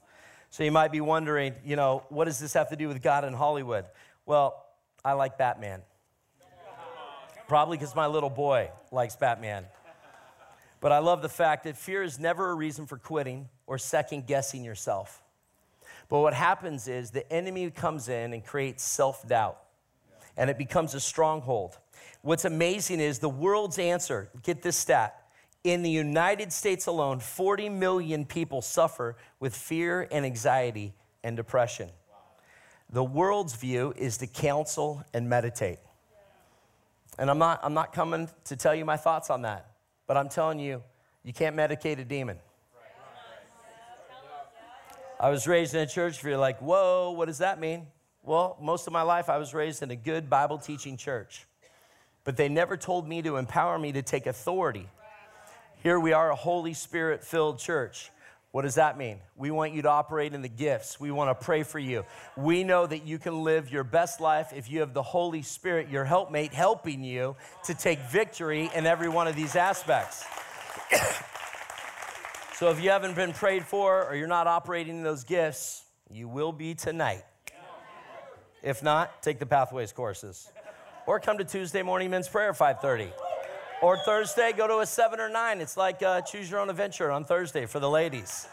So 0.50 0.64
you 0.64 0.72
might 0.72 0.92
be 0.92 1.02
wondering, 1.02 1.56
you 1.66 1.76
know, 1.76 2.04
what 2.10 2.26
does 2.26 2.40
this 2.40 2.54
have 2.54 2.70
to 2.70 2.76
do 2.76 2.88
with 2.88 3.02
God 3.02 3.24
and 3.24 3.36
Hollywood? 3.36 3.86
Well, 4.26 4.66
I 5.04 5.14
like 5.14 5.38
Batman. 5.38 5.82
Probably 7.48 7.78
because 7.78 7.96
my 7.96 8.08
little 8.08 8.30
boy 8.30 8.72
likes 8.92 9.16
Batman. 9.16 9.66
But 10.80 10.92
I 10.92 11.00
love 11.00 11.22
the 11.22 11.30
fact 11.30 11.64
that 11.64 11.78
fear 11.78 12.04
is 12.04 12.20
never 12.20 12.52
a 12.52 12.54
reason 12.54 12.86
for 12.86 12.98
quitting 12.98 13.50
or 13.66 13.78
second 13.78 14.28
guessing 14.28 14.64
yourself. 14.64 15.24
But 16.10 16.20
what 16.20 16.34
happens 16.34 16.88
is 16.88 17.12
the 17.12 17.32
enemy 17.32 17.70
comes 17.72 18.10
in 18.10 18.34
and 18.34 18.46
creates 18.46 18.84
self 18.84 19.28
doubt, 19.28 19.60
and 20.38 20.50
it 20.50 20.58
becomes 20.58 20.94
a 20.94 21.00
stronghold. 21.00 21.78
What's 22.22 22.46
amazing 22.46 23.00
is 23.00 23.20
the 23.20 23.30
world's 23.30 23.80
answer 23.80 24.30
get 24.44 24.62
this 24.62 24.78
stat 24.78 25.28
in 25.64 25.82
the 25.82 25.90
United 25.90 26.54
States 26.54 26.88
alone, 26.88 27.20
40 27.20 27.70
million 27.70 28.26
people 28.26 28.62
suffer 28.62 29.18
with 29.40 29.56
fear 29.56 30.08
and 30.12 30.26
anxiety 30.26 30.94
and 31.24 31.36
depression. 31.36 31.90
The 32.90 33.04
world's 33.04 33.54
view 33.54 33.94
is 33.98 34.18
to 34.18 34.28
counsel 34.28 35.04
and 35.14 35.28
meditate. 35.28 35.80
And 37.20 37.30
I'm 37.30 37.38
not, 37.38 37.60
I'm 37.64 37.74
not 37.74 37.92
coming 37.92 38.30
to 38.46 38.56
tell 38.56 38.74
you 38.74 38.86
my 38.86 38.96
thoughts 38.96 39.30
on 39.30 39.42
that, 39.42 39.72
but 40.06 40.16
I'm 40.16 40.30
telling 40.30 40.60
you, 40.60 40.84
you 41.24 41.34
can't 41.34 41.56
medicate 41.56 42.00
a 42.00 42.06
demon. 42.06 42.38
I 45.20 45.30
was 45.30 45.48
raised 45.48 45.74
in 45.74 45.82
a 45.82 45.88
church, 45.88 46.24
where 46.24 46.32
you're 46.32 46.40
like, 46.40 46.60
whoa, 46.62 47.12
what 47.12 47.26
does 47.26 47.40
that 47.40 47.60
mean? 47.60 47.88
Well, 48.28 48.58
most 48.62 48.86
of 48.86 48.94
my 48.94 49.02
life 49.02 49.28
I 49.30 49.38
was 49.38 49.56
raised 49.56 49.82
in 49.82 49.90
a 49.90 49.96
good 49.96 50.30
Bible 50.30 50.60
teaching 50.60 50.98
church, 50.98 51.48
but 52.24 52.38
they 52.38 52.50
never 52.50 52.78
told 52.78 53.08
me 53.08 53.24
to 53.24 53.38
empower 53.38 53.80
me 53.80 53.94
to 53.94 54.04
take 54.04 54.28
authority 54.28 54.88
here 55.84 56.00
we 56.00 56.12
are, 56.12 56.32
a 56.32 56.36
Holy 56.36 56.74
Spirit 56.74 57.24
filled 57.24 57.60
church. 57.60 58.12
What 58.52 58.64
does 58.64 58.76
that 58.76 58.98
mean? 58.98 59.20
We 59.36 59.52
want 59.52 59.74
you 59.74 59.84
to 59.84 59.90
operate 59.90 60.34
in 60.34 60.42
the 60.42 60.50
gifts. 60.50 61.00
We 61.00 61.12
want 61.12 61.30
to 61.30 61.46
pray 61.46 61.64
for 61.64 61.80
you. 61.80 62.04
We 62.36 62.64
know 62.64 62.88
that 62.88 63.06
you 63.06 63.20
can 63.20 63.44
live 63.44 63.72
your 63.72 63.84
best 63.84 64.20
life 64.20 64.52
if 64.56 64.70
you 64.72 64.80
have 64.80 64.94
the 64.94 65.04
Holy 65.04 65.44
Spirit, 65.44 65.90
your 65.90 66.04
helpmate, 66.04 66.54
helping 66.54 67.04
you 67.04 67.36
to 67.66 67.74
take 67.74 68.00
victory 68.00 68.72
in 68.74 68.86
every 68.86 69.10
one 69.10 69.28
of 69.28 69.36
these 69.36 69.56
aspects. 69.56 70.26
so 72.56 72.72
if 72.72 72.82
you 72.82 72.90
haven't 72.90 73.16
been 73.16 73.34
prayed 73.34 73.64
for 73.64 74.06
or 74.08 74.16
you're 74.16 74.28
not 74.28 74.48
operating 74.48 74.98
in 74.98 75.04
those 75.04 75.24
gifts, 75.24 75.86
you 76.10 76.28
will 76.28 76.52
be 76.52 76.74
tonight. 76.74 77.24
If 78.68 78.84
not, 78.84 79.24
take 79.24 79.40
the 79.40 79.46
Pathways 79.46 79.94
courses. 79.94 80.52
Or 81.06 81.22
come 81.22 81.38
to 81.38 81.46
Tuesday 81.46 81.84
morning 81.84 82.10
men's 82.10 82.28
prayer 82.28 82.54
530. 82.54 83.14
Or 83.82 83.98
Thursday, 83.98 84.52
go 84.52 84.68
to 84.68 84.80
a 84.80 84.86
seven 84.86 85.22
or 85.22 85.30
nine. 85.30 85.62
It's 85.62 85.78
like 85.78 86.04
uh, 86.04 86.20
choose 86.20 86.52
your 86.52 86.60
own 86.60 86.70
adventure 86.70 87.10
on 87.10 87.24
Thursday 87.24 87.66
for 87.66 87.80
the 87.80 87.90
ladies. 87.90 88.50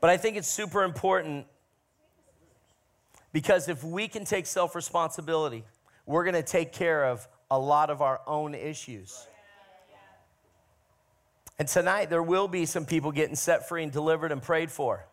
But 0.00 0.08
I 0.08 0.16
think 0.16 0.38
it's 0.38 0.48
super 0.48 0.82
important 0.82 1.46
because 3.34 3.68
if 3.68 3.84
we 3.84 4.08
can 4.08 4.24
take 4.24 4.46
self 4.46 4.74
responsibility, 4.74 5.62
we're 6.06 6.24
going 6.24 6.36
to 6.36 6.42
take 6.42 6.72
care 6.72 7.04
of 7.04 7.28
a 7.50 7.58
lot 7.58 7.90
of 7.90 8.00
our 8.00 8.22
own 8.26 8.54
issues. 8.54 9.26
And 11.60 11.68
tonight, 11.68 12.08
there 12.08 12.22
will 12.22 12.48
be 12.48 12.64
some 12.64 12.86
people 12.86 13.12
getting 13.12 13.36
set 13.36 13.68
free 13.68 13.82
and 13.82 13.92
delivered 13.92 14.32
and 14.32 14.40
prayed 14.40 14.70
for. 14.70 15.06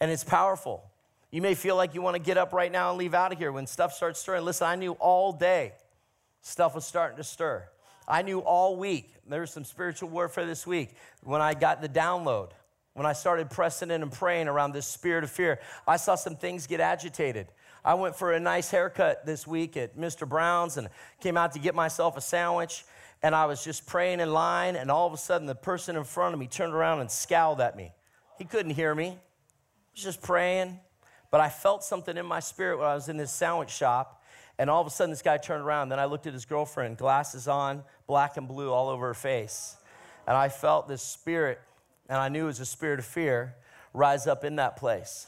And 0.00 0.10
it's 0.10 0.22
powerful. 0.22 0.84
You 1.30 1.40
may 1.40 1.54
feel 1.54 1.76
like 1.76 1.94
you 1.94 2.02
want 2.02 2.14
to 2.14 2.20
get 2.20 2.36
up 2.36 2.52
right 2.52 2.70
now 2.70 2.90
and 2.90 2.98
leave 2.98 3.14
out 3.14 3.32
of 3.32 3.38
here 3.38 3.50
when 3.50 3.66
stuff 3.66 3.94
starts 3.94 4.20
stirring. 4.20 4.44
Listen, 4.44 4.66
I 4.66 4.76
knew 4.76 4.92
all 4.92 5.32
day 5.32 5.72
stuff 6.42 6.74
was 6.74 6.84
starting 6.84 7.16
to 7.16 7.24
stir. 7.24 7.66
I 8.06 8.20
knew 8.20 8.40
all 8.40 8.76
week. 8.76 9.14
There 9.26 9.40
was 9.40 9.50
some 9.50 9.64
spiritual 9.64 10.10
warfare 10.10 10.44
this 10.44 10.66
week 10.66 10.94
when 11.22 11.40
I 11.40 11.54
got 11.54 11.80
the 11.80 11.88
download 11.88 12.50
when 12.94 13.06
I 13.06 13.14
started 13.14 13.48
pressing 13.50 13.90
in 13.90 14.02
and 14.02 14.12
praying 14.12 14.48
around 14.48 14.72
this 14.72 14.86
spirit 14.86 15.24
of 15.24 15.30
fear, 15.30 15.60
I 15.86 15.96
saw 15.96 16.14
some 16.14 16.36
things 16.36 16.66
get 16.66 16.80
agitated. 16.80 17.48
I 17.84 17.94
went 17.94 18.14
for 18.16 18.32
a 18.32 18.40
nice 18.40 18.70
haircut 18.70 19.24
this 19.24 19.46
week 19.46 19.76
at 19.76 19.96
Mr. 19.96 20.28
Brown's 20.28 20.76
and 20.76 20.88
came 21.20 21.36
out 21.36 21.52
to 21.52 21.58
get 21.58 21.74
myself 21.74 22.16
a 22.16 22.20
sandwich. 22.20 22.84
And 23.22 23.34
I 23.34 23.46
was 23.46 23.62
just 23.62 23.86
praying 23.86 24.20
in 24.20 24.32
line, 24.32 24.74
and 24.74 24.90
all 24.90 25.06
of 25.06 25.12
a 25.12 25.16
sudden, 25.16 25.46
the 25.46 25.54
person 25.54 25.96
in 25.96 26.04
front 26.04 26.34
of 26.34 26.40
me 26.40 26.48
turned 26.48 26.74
around 26.74 27.00
and 27.00 27.10
scowled 27.10 27.60
at 27.60 27.76
me. 27.76 27.92
He 28.36 28.44
couldn't 28.44 28.72
hear 28.72 28.94
me. 28.94 29.08
I 29.08 29.18
was 29.94 30.02
just 30.02 30.22
praying, 30.22 30.80
but 31.30 31.40
I 31.40 31.48
felt 31.48 31.84
something 31.84 32.16
in 32.16 32.26
my 32.26 32.40
spirit 32.40 32.78
when 32.78 32.88
I 32.88 32.94
was 32.94 33.08
in 33.08 33.16
this 33.16 33.30
sandwich 33.30 33.70
shop. 33.70 34.22
And 34.58 34.68
all 34.68 34.80
of 34.80 34.86
a 34.86 34.90
sudden, 34.90 35.10
this 35.10 35.22
guy 35.22 35.38
turned 35.38 35.62
around. 35.62 35.88
Then 35.88 35.98
I 36.00 36.06
looked 36.06 36.26
at 36.26 36.32
his 36.32 36.44
girlfriend, 36.44 36.98
glasses 36.98 37.46
on, 37.46 37.84
black 38.06 38.36
and 38.36 38.48
blue 38.48 38.70
all 38.70 38.88
over 38.88 39.06
her 39.06 39.14
face. 39.14 39.76
And 40.26 40.36
I 40.36 40.48
felt 40.48 40.88
this 40.88 41.02
spirit, 41.02 41.60
and 42.08 42.18
I 42.18 42.28
knew 42.28 42.44
it 42.44 42.46
was 42.46 42.60
a 42.60 42.66
spirit 42.66 42.98
of 42.98 43.04
fear, 43.04 43.54
rise 43.94 44.26
up 44.26 44.44
in 44.44 44.56
that 44.56 44.76
place. 44.76 45.26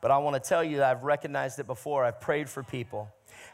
But 0.00 0.10
I 0.10 0.18
want 0.18 0.42
to 0.42 0.48
tell 0.48 0.64
you 0.64 0.78
that 0.78 0.90
I've 0.96 1.02
recognized 1.04 1.58
it 1.58 1.66
before. 1.66 2.04
I've 2.04 2.20
prayed 2.20 2.48
for 2.48 2.62
people. 2.62 3.08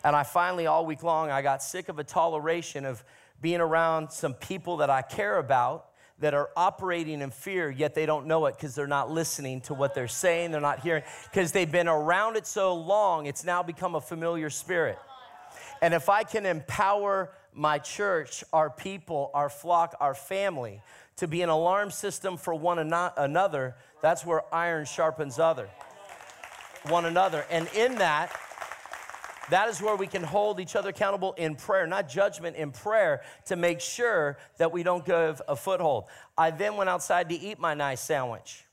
And 0.04 0.14
I 0.14 0.22
finally, 0.22 0.66
all 0.66 0.86
week 0.86 1.02
long, 1.02 1.30
I 1.30 1.42
got 1.42 1.62
sick 1.62 1.88
of 1.88 1.98
a 1.98 2.04
toleration 2.04 2.84
of 2.84 3.02
being 3.40 3.60
around 3.60 4.10
some 4.10 4.34
people 4.34 4.78
that 4.78 4.90
I 4.90 5.02
care 5.02 5.38
about 5.38 5.86
that 6.20 6.34
are 6.34 6.50
operating 6.56 7.20
in 7.20 7.30
fear, 7.30 7.70
yet 7.70 7.94
they 7.94 8.04
don't 8.04 8.26
know 8.26 8.46
it 8.46 8.56
because 8.56 8.74
they're 8.74 8.88
not 8.88 9.10
listening 9.10 9.60
to 9.62 9.74
what 9.74 9.94
they're 9.94 10.08
saying, 10.08 10.50
they're 10.50 10.60
not 10.60 10.80
hearing, 10.80 11.04
because 11.30 11.52
they've 11.52 11.70
been 11.70 11.86
around 11.86 12.36
it 12.36 12.46
so 12.46 12.74
long, 12.74 13.26
it's 13.26 13.44
now 13.44 13.62
become 13.62 13.94
a 13.94 14.00
familiar 14.00 14.50
spirit. 14.50 14.98
And 15.80 15.94
if 15.94 16.08
I 16.08 16.24
can 16.24 16.44
empower 16.44 17.30
my 17.54 17.78
church, 17.78 18.42
our 18.52 18.68
people, 18.68 19.30
our 19.32 19.48
flock, 19.48 19.94
our 20.00 20.14
family 20.14 20.82
to 21.16 21.28
be 21.28 21.42
an 21.42 21.48
alarm 21.48 21.92
system 21.92 22.36
for 22.36 22.54
one 22.54 22.78
another, 22.78 23.76
that's 24.02 24.26
where 24.26 24.42
iron 24.52 24.84
sharpens 24.84 25.38
other 25.38 25.68
one 26.88 27.04
another. 27.04 27.44
And 27.50 27.68
in 27.74 27.96
that, 27.96 28.36
that 29.50 29.68
is 29.68 29.80
where 29.80 29.96
we 29.96 30.06
can 30.06 30.22
hold 30.22 30.60
each 30.60 30.76
other 30.76 30.90
accountable 30.90 31.32
in 31.34 31.56
prayer, 31.56 31.86
not 31.86 32.08
judgment, 32.08 32.56
in 32.56 32.70
prayer 32.70 33.22
to 33.46 33.56
make 33.56 33.80
sure 33.80 34.38
that 34.58 34.72
we 34.72 34.82
don't 34.82 35.04
give 35.04 35.40
a 35.48 35.56
foothold. 35.56 36.04
I 36.36 36.50
then 36.50 36.76
went 36.76 36.90
outside 36.90 37.28
to 37.30 37.34
eat 37.34 37.58
my 37.58 37.74
nice 37.74 38.00
sandwich. 38.00 38.64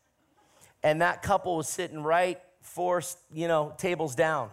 And 0.83 1.01
that 1.01 1.21
couple 1.21 1.57
was 1.57 1.67
sitting 1.67 2.03
right 2.03 2.39
four, 2.61 3.01
you 3.33 3.47
know, 3.47 3.73
tables 3.77 4.15
down. 4.15 4.49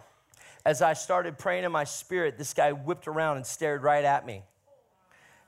As 0.65 0.81
I 0.81 0.93
started 0.93 1.37
praying 1.37 1.65
in 1.65 1.71
my 1.71 1.83
spirit, 1.83 2.37
this 2.37 2.53
guy 2.53 2.71
whipped 2.71 3.07
around 3.07 3.37
and 3.37 3.45
stared 3.45 3.83
right 3.83 4.03
at 4.03 4.25
me. 4.25 4.43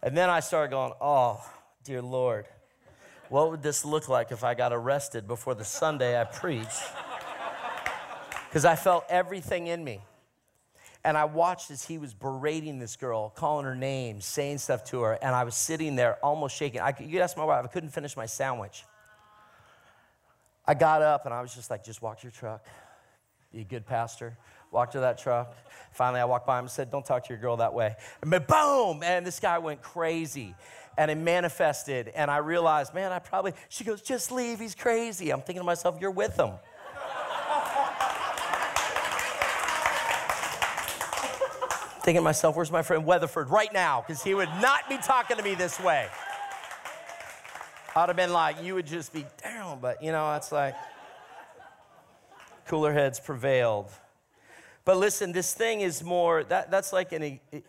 And 0.03 0.15
then 0.15 0.29
I 0.29 0.41
started 0.41 0.71
going, 0.71 0.91
Oh, 0.99 1.43
dear 1.83 2.01
Lord, 2.01 2.45
what 3.29 3.49
would 3.49 3.63
this 3.63 3.85
look 3.85 4.09
like 4.09 4.31
if 4.31 4.43
I 4.43 4.53
got 4.53 4.73
arrested 4.73 5.27
before 5.27 5.55
the 5.55 5.63
Sunday 5.63 6.19
I 6.19 6.25
preach? 6.25 6.67
because 8.49 8.65
I 8.65 8.75
felt 8.75 9.05
everything 9.09 9.67
in 9.67 9.83
me. 9.83 10.01
And 11.05 11.15
I 11.15 11.25
watched 11.25 11.69
as 11.69 11.85
he 11.85 11.99
was 11.99 12.15
berating 12.15 12.79
this 12.79 12.95
girl, 12.95 13.29
calling 13.29 13.63
her 13.65 13.75
names, 13.75 14.25
saying 14.25 14.57
stuff 14.57 14.83
to 14.85 15.01
her, 15.01 15.13
and 15.21 15.35
I 15.35 15.43
was 15.43 15.55
sitting 15.55 15.95
there 15.95 16.15
almost 16.23 16.57
shaking. 16.57 16.81
I, 16.81 16.95
you 16.99 17.11
could 17.11 17.21
ask 17.21 17.37
my 17.37 17.45
wife, 17.45 17.63
I 17.63 17.67
couldn't 17.67 17.91
finish 17.91 18.17
my 18.17 18.25
sandwich. 18.25 18.83
I 20.65 20.73
got 20.73 21.03
up 21.03 21.25
and 21.25 21.33
I 21.33 21.43
was 21.43 21.53
just 21.53 21.69
like, 21.69 21.85
just 21.85 22.01
walk 22.01 22.21
to 22.21 22.23
your 22.23 22.31
truck. 22.31 22.65
Be 23.53 23.61
a 23.61 23.63
good 23.63 23.85
pastor. 23.85 24.35
Walk 24.71 24.91
to 24.91 25.01
that 25.01 25.19
truck. 25.19 25.55
Finally, 25.91 26.21
I 26.21 26.25
walked 26.25 26.47
by 26.47 26.57
him 26.57 26.65
and 26.65 26.71
said, 26.71 26.89
Don't 26.91 27.05
talk 27.05 27.23
to 27.25 27.29
your 27.29 27.39
girl 27.39 27.57
that 27.57 27.73
way. 27.73 27.95
And 28.21 28.31
boom! 28.47 29.03
And 29.03 29.25
this 29.25 29.39
guy 29.39 29.59
went 29.59 29.81
crazy. 29.81 30.55
And 30.97 31.11
it 31.11 31.17
manifested. 31.17 32.07
And 32.15 32.31
I 32.31 32.37
realized, 32.37 32.93
man, 32.93 33.11
I 33.11 33.19
probably, 33.19 33.53
she 33.69 33.83
goes, 33.83 34.01
just 34.01 34.31
leave. 34.31 34.59
He's 34.59 34.75
crazy. 34.75 35.29
I'm 35.29 35.41
thinking 35.41 35.61
to 35.61 35.65
myself, 35.65 35.97
you're 36.01 36.09
with 36.09 36.35
him. 36.37 36.51
Thinking 42.05 42.21
to 42.21 42.23
myself, 42.23 42.55
where's 42.55 42.71
my 42.71 42.83
friend 42.83 43.03
Weatherford 43.03 43.49
right 43.49 43.73
now? 43.73 44.03
Because 44.05 44.21
he 44.21 44.35
would 44.35 44.49
not 44.61 44.87
be 44.87 44.97
talking 44.97 45.37
to 45.37 45.43
me 45.43 45.55
this 45.55 45.79
way. 45.79 46.07
I'd 47.95 48.09
have 48.09 48.15
been 48.15 48.31
like, 48.31 48.61
you 48.61 48.75
would 48.75 48.85
just 48.85 49.11
be 49.11 49.25
down, 49.43 49.79
but 49.81 50.03
you 50.03 50.11
know, 50.11 50.35
it's 50.35 50.51
like 50.51 50.75
cooler 52.67 52.93
heads 52.93 53.19
prevailed. 53.19 53.89
But 54.85 54.97
listen, 54.97 55.31
this 55.31 55.55
thing 55.55 55.81
is 55.81 56.03
more, 56.03 56.43
that, 56.43 56.69
that's 56.69 56.93
like 56.93 57.11
an, 57.11 57.39
a, 57.51 57.63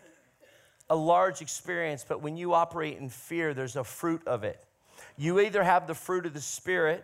a 0.87 0.95
large 0.95 1.41
experience, 1.41 2.05
but 2.07 2.21
when 2.21 2.37
you 2.37 2.53
operate 2.53 2.99
in 2.99 3.09
fear, 3.09 3.55
there's 3.55 3.75
a 3.75 3.83
fruit 3.83 4.21
of 4.27 4.43
it. 4.43 4.63
You 5.17 5.39
either 5.39 5.63
have 5.63 5.87
the 5.87 5.95
fruit 5.95 6.27
of 6.27 6.35
the 6.35 6.41
Spirit, 6.41 7.03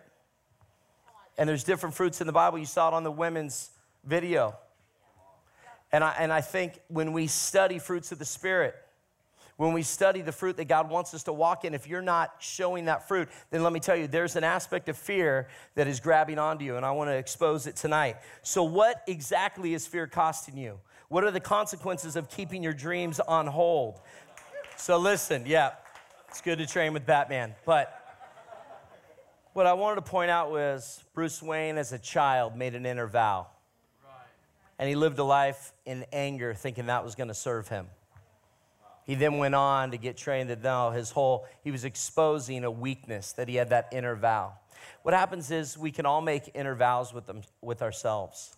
and 1.36 1.48
there's 1.48 1.64
different 1.64 1.96
fruits 1.96 2.20
in 2.20 2.28
the 2.28 2.32
Bible. 2.32 2.58
You 2.58 2.64
saw 2.64 2.88
it 2.90 2.94
on 2.94 3.02
the 3.02 3.10
women's 3.10 3.70
video. 4.04 4.56
And 5.94 6.02
I, 6.02 6.12
and 6.18 6.32
I 6.32 6.40
think 6.40 6.80
when 6.88 7.12
we 7.12 7.28
study 7.28 7.78
fruits 7.78 8.10
of 8.10 8.18
the 8.18 8.24
Spirit, 8.24 8.74
when 9.56 9.72
we 9.72 9.82
study 9.84 10.22
the 10.22 10.32
fruit 10.32 10.56
that 10.56 10.64
God 10.64 10.90
wants 10.90 11.14
us 11.14 11.22
to 11.22 11.32
walk 11.32 11.64
in, 11.64 11.72
if 11.72 11.86
you're 11.86 12.02
not 12.02 12.34
showing 12.40 12.86
that 12.86 13.06
fruit, 13.06 13.28
then 13.52 13.62
let 13.62 13.72
me 13.72 13.78
tell 13.78 13.94
you, 13.94 14.08
there's 14.08 14.34
an 14.34 14.42
aspect 14.42 14.88
of 14.88 14.96
fear 14.96 15.46
that 15.76 15.86
is 15.86 16.00
grabbing 16.00 16.36
onto 16.36 16.64
you, 16.64 16.76
and 16.76 16.84
I 16.84 16.90
want 16.90 17.10
to 17.10 17.14
expose 17.14 17.68
it 17.68 17.76
tonight. 17.76 18.16
So, 18.42 18.64
what 18.64 19.04
exactly 19.06 19.72
is 19.72 19.86
fear 19.86 20.08
costing 20.08 20.56
you? 20.56 20.80
What 21.10 21.22
are 21.22 21.30
the 21.30 21.38
consequences 21.38 22.16
of 22.16 22.28
keeping 22.28 22.60
your 22.60 22.74
dreams 22.74 23.20
on 23.20 23.46
hold? 23.46 24.00
So, 24.76 24.98
listen, 24.98 25.44
yeah, 25.46 25.74
it's 26.28 26.40
good 26.40 26.58
to 26.58 26.66
train 26.66 26.92
with 26.92 27.06
Batman, 27.06 27.54
but 27.64 28.00
what 29.52 29.66
I 29.66 29.74
wanted 29.74 30.04
to 30.04 30.10
point 30.10 30.32
out 30.32 30.50
was 30.50 31.04
Bruce 31.14 31.40
Wayne, 31.40 31.78
as 31.78 31.92
a 31.92 32.00
child, 32.00 32.56
made 32.56 32.74
an 32.74 32.84
inner 32.84 33.06
vow 33.06 33.46
and 34.78 34.88
he 34.88 34.94
lived 34.94 35.18
a 35.18 35.24
life 35.24 35.72
in 35.84 36.04
anger, 36.12 36.54
thinking 36.54 36.86
that 36.86 37.04
was 37.04 37.14
going 37.14 37.28
to 37.28 37.34
serve 37.34 37.68
him. 37.68 37.86
He 39.04 39.14
then 39.14 39.38
went 39.38 39.54
on 39.54 39.90
to 39.90 39.98
get 39.98 40.16
trained 40.16 40.50
that 40.50 40.62
now 40.62 40.90
his 40.90 41.10
whole, 41.10 41.46
he 41.62 41.70
was 41.70 41.84
exposing 41.84 42.64
a 42.64 42.70
weakness 42.70 43.32
that 43.32 43.48
he 43.48 43.56
had 43.56 43.70
that 43.70 43.88
inner 43.92 44.16
vow. 44.16 44.54
What 45.02 45.14
happens 45.14 45.50
is 45.50 45.76
we 45.76 45.90
can 45.90 46.06
all 46.06 46.20
make 46.20 46.50
inner 46.54 46.74
vows 46.74 47.12
with 47.12 47.26
them, 47.26 47.42
with 47.60 47.82
ourselves. 47.82 48.56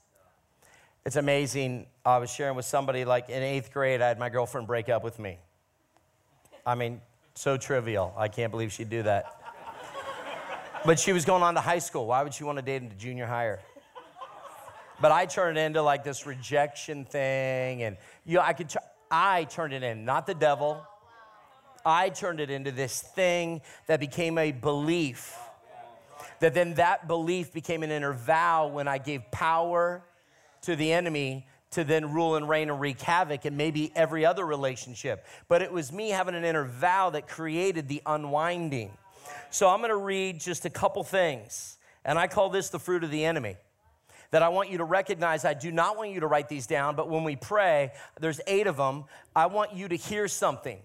It's 1.05 1.17
amazing. 1.17 1.87
I 2.05 2.19
was 2.19 2.33
sharing 2.33 2.57
with 2.57 2.65
somebody 2.65 3.05
like 3.05 3.29
in 3.29 3.43
eighth 3.43 3.73
grade, 3.73 4.01
I 4.01 4.09
had 4.09 4.19
my 4.19 4.29
girlfriend 4.29 4.67
break 4.67 4.89
up 4.89 5.05
with 5.05 5.19
me. 5.19 5.39
I 6.65 6.75
mean, 6.75 7.01
so 7.35 7.57
trivial. 7.57 8.15
I 8.17 8.29
can't 8.29 8.51
believe 8.51 8.73
she'd 8.73 8.91
do 8.91 9.03
that. 9.03 9.33
But 10.85 10.99
she 10.99 11.13
was 11.13 11.25
going 11.25 11.43
on 11.43 11.55
to 11.55 11.61
high 11.61 11.81
school. 11.81 12.07
Why 12.07 12.23
would 12.23 12.35
she 12.35 12.45
want 12.45 12.59
to 12.59 12.63
date 12.63 12.83
into 12.83 12.95
junior 12.97 13.27
higher? 13.27 13.61
But 15.01 15.13
I 15.13 15.27
turned 15.27 15.59
it 15.59 15.63
into 15.63 15.83
like 15.83 16.05
this 16.05 16.27
rejection 16.27 17.05
thing, 17.05 17.83
and 17.83 17.97
you 18.25 18.37
know, 18.37 18.43
I 18.43 18.53
could. 18.53 18.73
I 19.11 19.45
turned 19.45 19.73
it 19.73 19.83
in, 19.83 20.05
not 20.05 20.27
the 20.27 20.35
devil. 20.35 20.83
I 21.85 22.09
turned 22.09 22.41
it 22.41 22.51
into 22.51 22.73
this 22.73 23.01
thing 23.01 23.61
that 23.87 24.01
became 24.01 24.39
a 24.39 24.51
belief. 24.51 25.37
That 26.41 26.55
then 26.55 26.75
that 26.75 27.07
belief 27.07 27.53
became 27.53 27.83
an 27.83 27.91
inner 27.91 28.13
vow 28.13 28.67
when 28.67 28.89
I 28.89 28.99
gave 28.99 29.31
power 29.31 30.03
to 30.63 30.75
the 30.75 30.93
enemy 30.93 31.47
to 31.71 31.85
then 31.85 32.13
rule 32.13 32.37
and 32.37 32.49
reign 32.49 32.71
and 32.71 32.81
wreak 32.81 33.01
havoc 33.01 33.45
and 33.45 33.57
maybe 33.57 33.93
every 33.95 34.25
other 34.25 34.45
relationship. 34.45 35.25
But 35.49 35.63
it 35.63 35.71
was 35.71 35.93
me 35.93 36.11
having 36.11 36.35
an 36.35 36.45
inner 36.45 36.65
vow 36.65 37.11
that 37.11 37.29
created 37.29 37.87
the 37.87 38.03
unwinding. 38.05 38.91
So 39.51 39.69
I'm 39.69 39.81
gonna 39.81 39.97
read 39.97 40.41
just 40.41 40.65
a 40.65 40.71
couple 40.71 41.05
things, 41.05 41.79
and 42.05 42.19
I 42.19 42.27
call 42.27 42.51
this 42.51 42.71
the 42.71 42.79
fruit 42.79 43.05
of 43.05 43.11
the 43.11 43.25
enemy 43.25 43.57
that 44.31 44.43
I 44.43 44.49
want 44.49 44.71
you 44.71 44.79
to 44.79 44.85
recognize. 44.85 45.45
I 45.45 45.55
do 45.55 45.71
not 45.71 45.97
want 45.97 46.11
you 46.11 46.21
to 46.21 46.27
write 46.27 46.49
these 46.49 46.67
down, 46.67 46.97
but 46.97 47.09
when 47.09 47.25
we 47.25 47.37
pray, 47.37 47.93
there's 48.21 48.41
eight 48.47 48.67
of 48.67 48.77
them. 48.77 49.05
I 49.35 49.47
want 49.47 49.75
you 49.75 49.89
to 49.89 49.97
hear 49.97 50.29
something. 50.29 50.79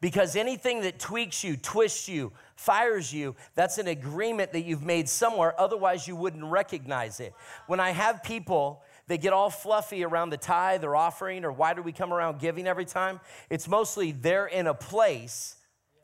Because 0.00 0.34
anything 0.34 0.80
that 0.82 0.98
tweaks 0.98 1.44
you, 1.44 1.56
twists 1.56 2.08
you, 2.08 2.32
fires 2.56 3.12
you, 3.12 3.36
that's 3.54 3.76
an 3.76 3.86
agreement 3.86 4.52
that 4.52 4.62
you've 4.62 4.82
made 4.82 5.08
somewhere, 5.08 5.58
otherwise, 5.60 6.08
you 6.08 6.16
wouldn't 6.16 6.44
recognize 6.44 7.20
it. 7.20 7.34
When 7.66 7.80
I 7.80 7.90
have 7.90 8.22
people, 8.22 8.82
they 9.08 9.18
get 9.18 9.34
all 9.34 9.50
fluffy 9.50 10.04
around 10.04 10.30
the 10.30 10.38
tithe 10.38 10.84
or 10.84 10.96
offering, 10.96 11.44
or 11.44 11.52
why 11.52 11.74
do 11.74 11.82
we 11.82 11.92
come 11.92 12.14
around 12.14 12.38
giving 12.38 12.66
every 12.66 12.86
time? 12.86 13.20
It's 13.50 13.68
mostly 13.68 14.12
they're 14.12 14.46
in 14.46 14.66
a 14.66 14.74
place 14.74 15.56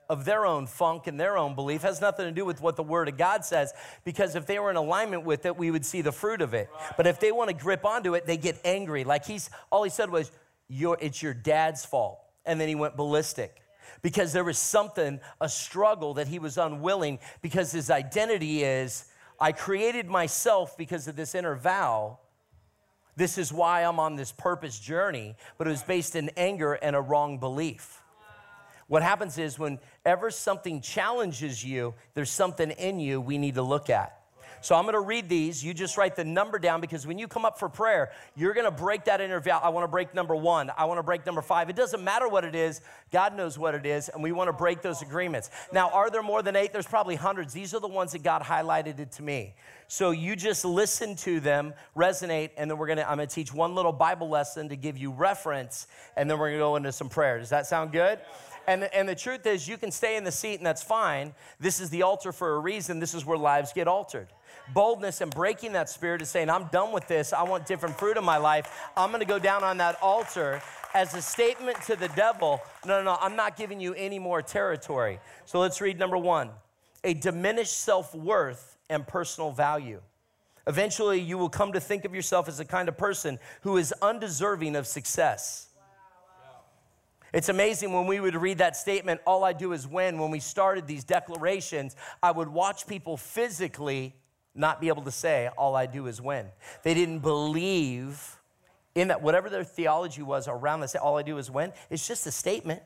of 0.08 0.24
their 0.24 0.46
own 0.46 0.66
funk 0.66 1.06
and 1.06 1.18
their 1.18 1.36
own 1.36 1.54
belief 1.54 1.82
has 1.82 2.00
nothing 2.00 2.26
to 2.26 2.32
do 2.32 2.44
with 2.44 2.60
what 2.60 2.76
the 2.76 2.82
word 2.82 3.08
of 3.08 3.16
God 3.16 3.44
says 3.44 3.72
because 4.04 4.36
if 4.36 4.46
they 4.46 4.58
were 4.58 4.70
in 4.70 4.76
alignment 4.76 5.24
with 5.24 5.46
it 5.46 5.56
we 5.56 5.70
would 5.70 5.84
see 5.84 6.00
the 6.00 6.12
fruit 6.12 6.40
of 6.40 6.54
it. 6.54 6.68
But 6.96 7.06
if 7.06 7.18
they 7.18 7.32
want 7.32 7.50
to 7.50 7.56
grip 7.56 7.84
onto 7.84 8.14
it 8.14 8.26
they 8.26 8.36
get 8.36 8.60
angry. 8.64 9.04
Like 9.04 9.24
he's 9.24 9.50
all 9.70 9.82
he 9.82 9.90
said 9.90 10.10
was 10.10 10.30
your 10.68 10.96
it's 11.00 11.22
your 11.22 11.34
dad's 11.34 11.84
fault. 11.84 12.20
And 12.44 12.60
then 12.60 12.68
he 12.68 12.74
went 12.74 12.96
ballistic 12.96 13.62
because 14.02 14.32
there 14.32 14.44
was 14.44 14.58
something 14.58 15.20
a 15.40 15.48
struggle 15.48 16.14
that 16.14 16.28
he 16.28 16.38
was 16.38 16.58
unwilling 16.58 17.18
because 17.42 17.72
his 17.72 17.90
identity 17.90 18.62
is 18.62 19.06
I 19.40 19.52
created 19.52 20.08
myself 20.08 20.78
because 20.78 21.08
of 21.08 21.16
this 21.16 21.34
inner 21.34 21.56
vow. 21.56 22.18
This 23.16 23.38
is 23.38 23.52
why 23.52 23.82
I'm 23.82 23.98
on 23.98 24.16
this 24.16 24.30
purpose 24.30 24.78
journey. 24.78 25.36
But 25.58 25.66
it 25.66 25.70
was 25.70 25.82
based 25.82 26.14
in 26.14 26.30
anger 26.36 26.74
and 26.74 26.94
a 26.94 27.00
wrong 27.00 27.38
belief 27.38 28.02
What 28.88 29.02
happens 29.02 29.36
is 29.38 29.58
whenever 29.58 30.30
something 30.30 30.80
challenges 30.80 31.64
you, 31.64 31.94
there's 32.14 32.30
something 32.30 32.70
in 32.70 33.00
you 33.00 33.20
we 33.20 33.38
need 33.38 33.54
to 33.54 33.62
look 33.62 33.90
at. 33.90 34.16
So 34.60 34.74
I'm 34.74 34.82
going 34.82 34.94
to 34.94 35.00
read 35.00 35.28
these. 35.28 35.64
You 35.64 35.74
just 35.74 35.96
write 35.96 36.16
the 36.16 36.24
number 36.24 36.58
down 36.58 36.80
because 36.80 37.06
when 37.06 37.18
you 37.18 37.28
come 37.28 37.44
up 37.44 37.58
for 37.58 37.68
prayer, 37.68 38.10
you're 38.34 38.54
going 38.54 38.64
to 38.64 38.70
break 38.70 39.04
that 39.04 39.20
inner 39.20 39.38
vow. 39.38 39.60
I 39.62 39.68
want 39.68 39.84
to 39.84 39.88
break 39.88 40.14
number 40.14 40.34
one. 40.34 40.72
I 40.76 40.86
want 40.86 40.98
to 40.98 41.02
break 41.02 41.24
number 41.24 41.42
five. 41.42 41.70
It 41.70 41.76
doesn't 41.76 42.02
matter 42.02 42.28
what 42.28 42.44
it 42.44 42.54
is. 42.54 42.80
God 43.12 43.36
knows 43.36 43.58
what 43.58 43.74
it 43.74 43.86
is, 43.86 44.08
and 44.08 44.22
we 44.22 44.32
want 44.32 44.48
to 44.48 44.52
break 44.52 44.82
those 44.82 45.02
agreements. 45.02 45.50
Now, 45.72 45.90
are 45.90 46.10
there 46.10 46.22
more 46.22 46.42
than 46.42 46.56
eight? 46.56 46.72
There's 46.72 46.86
probably 46.86 47.14
hundreds. 47.14 47.52
These 47.52 47.74
are 47.74 47.80
the 47.80 47.86
ones 47.86 48.12
that 48.12 48.22
God 48.22 48.42
highlighted 48.42 48.98
it 48.98 49.12
to 49.12 49.22
me. 49.22 49.54
So 49.88 50.10
you 50.10 50.34
just 50.34 50.64
listen 50.64 51.14
to 51.16 51.38
them, 51.38 51.72
resonate, 51.96 52.50
and 52.56 52.68
then 52.68 52.76
we're 52.76 52.88
gonna, 52.88 53.02
I'm 53.02 53.18
gonna 53.18 53.28
teach 53.28 53.54
one 53.54 53.76
little 53.76 53.92
Bible 53.92 54.28
lesson 54.28 54.68
to 54.70 54.76
give 54.76 54.98
you 54.98 55.12
reference, 55.12 55.86
and 56.16 56.28
then 56.28 56.40
we're 56.40 56.48
gonna 56.48 56.58
go 56.58 56.76
into 56.76 56.90
some 56.90 57.08
prayer. 57.08 57.38
Does 57.38 57.50
that 57.50 57.66
sound 57.66 57.92
good? 57.92 58.18
And, 58.68 58.84
and 58.84 59.08
the 59.08 59.14
truth 59.14 59.46
is, 59.46 59.68
you 59.68 59.76
can 59.76 59.90
stay 59.90 60.16
in 60.16 60.24
the 60.24 60.32
seat, 60.32 60.56
and 60.56 60.66
that's 60.66 60.82
fine. 60.82 61.34
This 61.60 61.80
is 61.80 61.90
the 61.90 62.02
altar 62.02 62.32
for 62.32 62.54
a 62.54 62.58
reason. 62.58 62.98
This 62.98 63.14
is 63.14 63.24
where 63.24 63.38
lives 63.38 63.72
get 63.72 63.88
altered 63.88 64.28
boldness 64.74 65.20
and 65.20 65.32
breaking 65.32 65.72
that 65.74 65.88
spirit 65.88 66.22
is 66.22 66.28
saying, 66.28 66.50
I'm 66.50 66.66
done 66.66 66.92
with 66.92 67.06
this. 67.06 67.32
I 67.32 67.42
want 67.44 67.66
different 67.66 67.98
fruit 67.98 68.16
in 68.16 68.24
my 68.24 68.36
life. 68.36 68.68
I'm 68.96 69.10
going 69.10 69.20
to 69.20 69.26
go 69.26 69.38
down 69.38 69.62
on 69.62 69.76
that 69.78 69.96
altar 70.02 70.60
as 70.94 71.14
a 71.14 71.22
statement 71.22 71.80
to 71.82 71.96
the 71.96 72.08
devil 72.08 72.60
no, 72.86 72.98
no, 72.98 73.04
no, 73.04 73.18
I'm 73.20 73.36
not 73.36 73.56
giving 73.56 73.80
you 73.80 73.94
any 73.94 74.18
more 74.18 74.42
territory. 74.42 75.18
So 75.44 75.58
let's 75.58 75.80
read 75.80 75.98
number 75.98 76.16
one 76.16 76.50
a 77.04 77.14
diminished 77.14 77.78
self 77.78 78.14
worth 78.14 78.76
and 78.88 79.06
personal 79.06 79.50
value. 79.50 80.00
Eventually, 80.66 81.20
you 81.20 81.38
will 81.38 81.48
come 81.48 81.72
to 81.72 81.80
think 81.80 82.04
of 82.04 82.14
yourself 82.14 82.48
as 82.48 82.58
the 82.58 82.64
kind 82.64 82.88
of 82.88 82.96
person 82.96 83.38
who 83.62 83.76
is 83.76 83.94
undeserving 84.02 84.74
of 84.74 84.86
success. 84.86 85.68
It's 87.36 87.50
amazing 87.50 87.92
when 87.92 88.06
we 88.06 88.18
would 88.18 88.34
read 88.34 88.56
that 88.58 88.78
statement, 88.78 89.20
all 89.26 89.44
I 89.44 89.52
do 89.52 89.72
is 89.72 89.86
win. 89.86 90.16
When 90.16 90.30
we 90.30 90.40
started 90.40 90.86
these 90.86 91.04
declarations, 91.04 91.94
I 92.22 92.30
would 92.30 92.48
watch 92.48 92.86
people 92.86 93.18
physically 93.18 94.14
not 94.54 94.80
be 94.80 94.88
able 94.88 95.02
to 95.02 95.10
say, 95.10 95.50
All 95.58 95.76
I 95.76 95.84
do 95.84 96.06
is 96.06 96.18
win. 96.18 96.46
They 96.82 96.94
didn't 96.94 97.18
believe 97.18 98.38
in 98.94 99.08
that, 99.08 99.20
whatever 99.20 99.50
their 99.50 99.64
theology 99.64 100.22
was 100.22 100.48
around 100.48 100.80
this, 100.80 100.94
all 100.94 101.18
I 101.18 101.22
do 101.22 101.36
is 101.36 101.50
win. 101.50 101.74
It's 101.90 102.08
just 102.08 102.26
a 102.26 102.30
statement. 102.30 102.80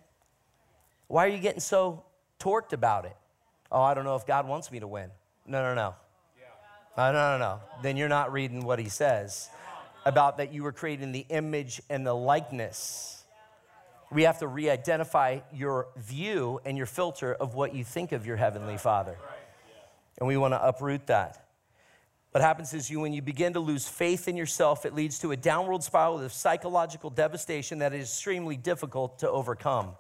Why 1.06 1.26
are 1.26 1.30
you 1.30 1.38
getting 1.38 1.60
so 1.60 2.02
torqued 2.40 2.72
about 2.72 3.04
it? 3.04 3.16
Oh, 3.70 3.80
I 3.80 3.94
don't 3.94 4.02
know 4.02 4.16
if 4.16 4.26
God 4.26 4.48
wants 4.48 4.72
me 4.72 4.80
to 4.80 4.88
win. 4.88 5.10
No, 5.46 5.62
no, 5.62 5.76
no. 5.76 5.94
Yeah. 6.36 7.04
Uh, 7.04 7.12
no, 7.12 7.38
no, 7.38 7.38
no. 7.38 7.60
Then 7.84 7.96
you're 7.96 8.08
not 8.08 8.32
reading 8.32 8.64
what 8.64 8.80
he 8.80 8.88
says 8.88 9.48
about 10.04 10.38
that 10.38 10.52
you 10.52 10.64
were 10.64 10.72
creating 10.72 11.12
the 11.12 11.24
image 11.28 11.80
and 11.88 12.04
the 12.04 12.14
likeness. 12.14 13.19
We 14.12 14.24
have 14.24 14.38
to 14.40 14.48
re 14.48 14.68
identify 14.68 15.40
your 15.52 15.88
view 15.96 16.60
and 16.64 16.76
your 16.76 16.86
filter 16.86 17.34
of 17.34 17.54
what 17.54 17.74
you 17.74 17.84
think 17.84 18.12
of 18.12 18.26
your 18.26 18.36
Heavenly 18.36 18.76
Father. 18.76 19.16
And 20.18 20.26
we 20.26 20.36
want 20.36 20.52
to 20.52 20.66
uproot 20.66 21.06
that. 21.06 21.46
What 22.32 22.42
happens 22.42 22.74
is 22.74 22.90
you 22.90 23.00
when 23.00 23.12
you 23.12 23.22
begin 23.22 23.54
to 23.54 23.60
lose 23.60 23.88
faith 23.88 24.28
in 24.28 24.36
yourself, 24.36 24.84
it 24.84 24.94
leads 24.94 25.18
to 25.20 25.32
a 25.32 25.36
downward 25.36 25.82
spiral 25.82 26.20
of 26.20 26.32
psychological 26.32 27.10
devastation 27.10 27.80
that 27.80 27.92
is 27.92 28.08
extremely 28.08 28.56
difficult 28.56 29.18
to 29.20 29.30
overcome. 29.30 29.92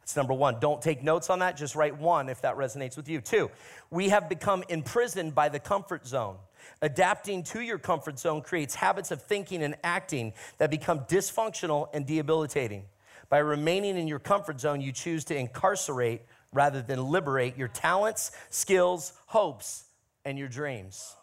That's 0.00 0.16
number 0.16 0.34
one. 0.34 0.58
Don't 0.60 0.82
take 0.82 1.02
notes 1.02 1.30
on 1.30 1.38
that, 1.38 1.56
just 1.56 1.74
write 1.74 1.96
one 1.98 2.28
if 2.28 2.42
that 2.42 2.56
resonates 2.56 2.96
with 2.96 3.08
you. 3.08 3.20
Two, 3.20 3.50
we 3.90 4.08
have 4.10 4.28
become 4.28 4.62
imprisoned 4.68 5.34
by 5.34 5.48
the 5.48 5.58
comfort 5.58 6.06
zone. 6.06 6.36
Adapting 6.82 7.42
to 7.44 7.60
your 7.60 7.78
comfort 7.78 8.18
zone 8.18 8.42
creates 8.42 8.74
habits 8.74 9.10
of 9.10 9.22
thinking 9.22 9.62
and 9.62 9.76
acting 9.82 10.32
that 10.58 10.70
become 10.70 11.00
dysfunctional 11.00 11.88
and 11.94 12.06
debilitating. 12.06 12.84
By 13.30 13.38
remaining 13.38 13.96
in 13.96 14.08
your 14.08 14.18
comfort 14.18 14.60
zone, 14.60 14.80
you 14.80 14.92
choose 14.92 15.24
to 15.26 15.36
incarcerate 15.36 16.22
rather 16.52 16.82
than 16.82 17.02
liberate 17.02 17.56
your 17.56 17.68
talents, 17.68 18.32
skills, 18.50 19.12
hopes, 19.26 19.84
and 20.24 20.36
your 20.36 20.48
dreams. 20.48 21.14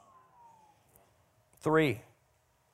Three, 1.60 2.02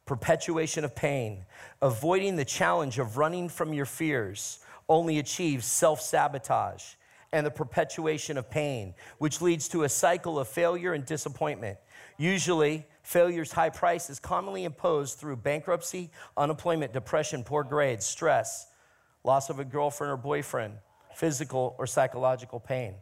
perpetuation 0.05 0.85
of 0.85 0.95
pain. 0.95 1.45
Avoiding 1.81 2.35
the 2.35 2.45
challenge 2.45 2.99
of 2.99 3.17
running 3.17 3.49
from 3.49 3.73
your 3.73 3.87
fears 3.87 4.59
only 4.87 5.17
achieves 5.17 5.65
self 5.65 5.99
sabotage 5.99 6.83
and 7.31 7.43
the 7.43 7.51
perpetuation 7.51 8.37
of 8.37 8.51
pain, 8.51 8.93
which 9.17 9.41
leads 9.41 9.67
to 9.69 9.83
a 9.83 9.89
cycle 9.89 10.38
of 10.38 10.47
failure 10.47 10.93
and 10.93 11.03
disappointment. 11.08 11.79
Usually, 12.17 12.86
failure's 13.01 13.51
high 13.51 13.71
price 13.71 14.12
is 14.12 14.19
commonly 14.19 14.65
imposed 14.65 15.17
through 15.17 15.38
bankruptcy, 15.38 16.12
unemployment, 16.38 16.93
depression, 16.93 17.43
poor 17.43 17.63
grades, 17.63 18.05
stress, 18.05 18.67
loss 19.23 19.49
of 19.49 19.59
a 19.59 19.65
girlfriend 19.65 20.12
or 20.12 20.17
boyfriend, 20.17 20.75
physical 21.15 21.75
or 21.77 21.88
psychological 21.88 22.59
pain. 22.59 22.95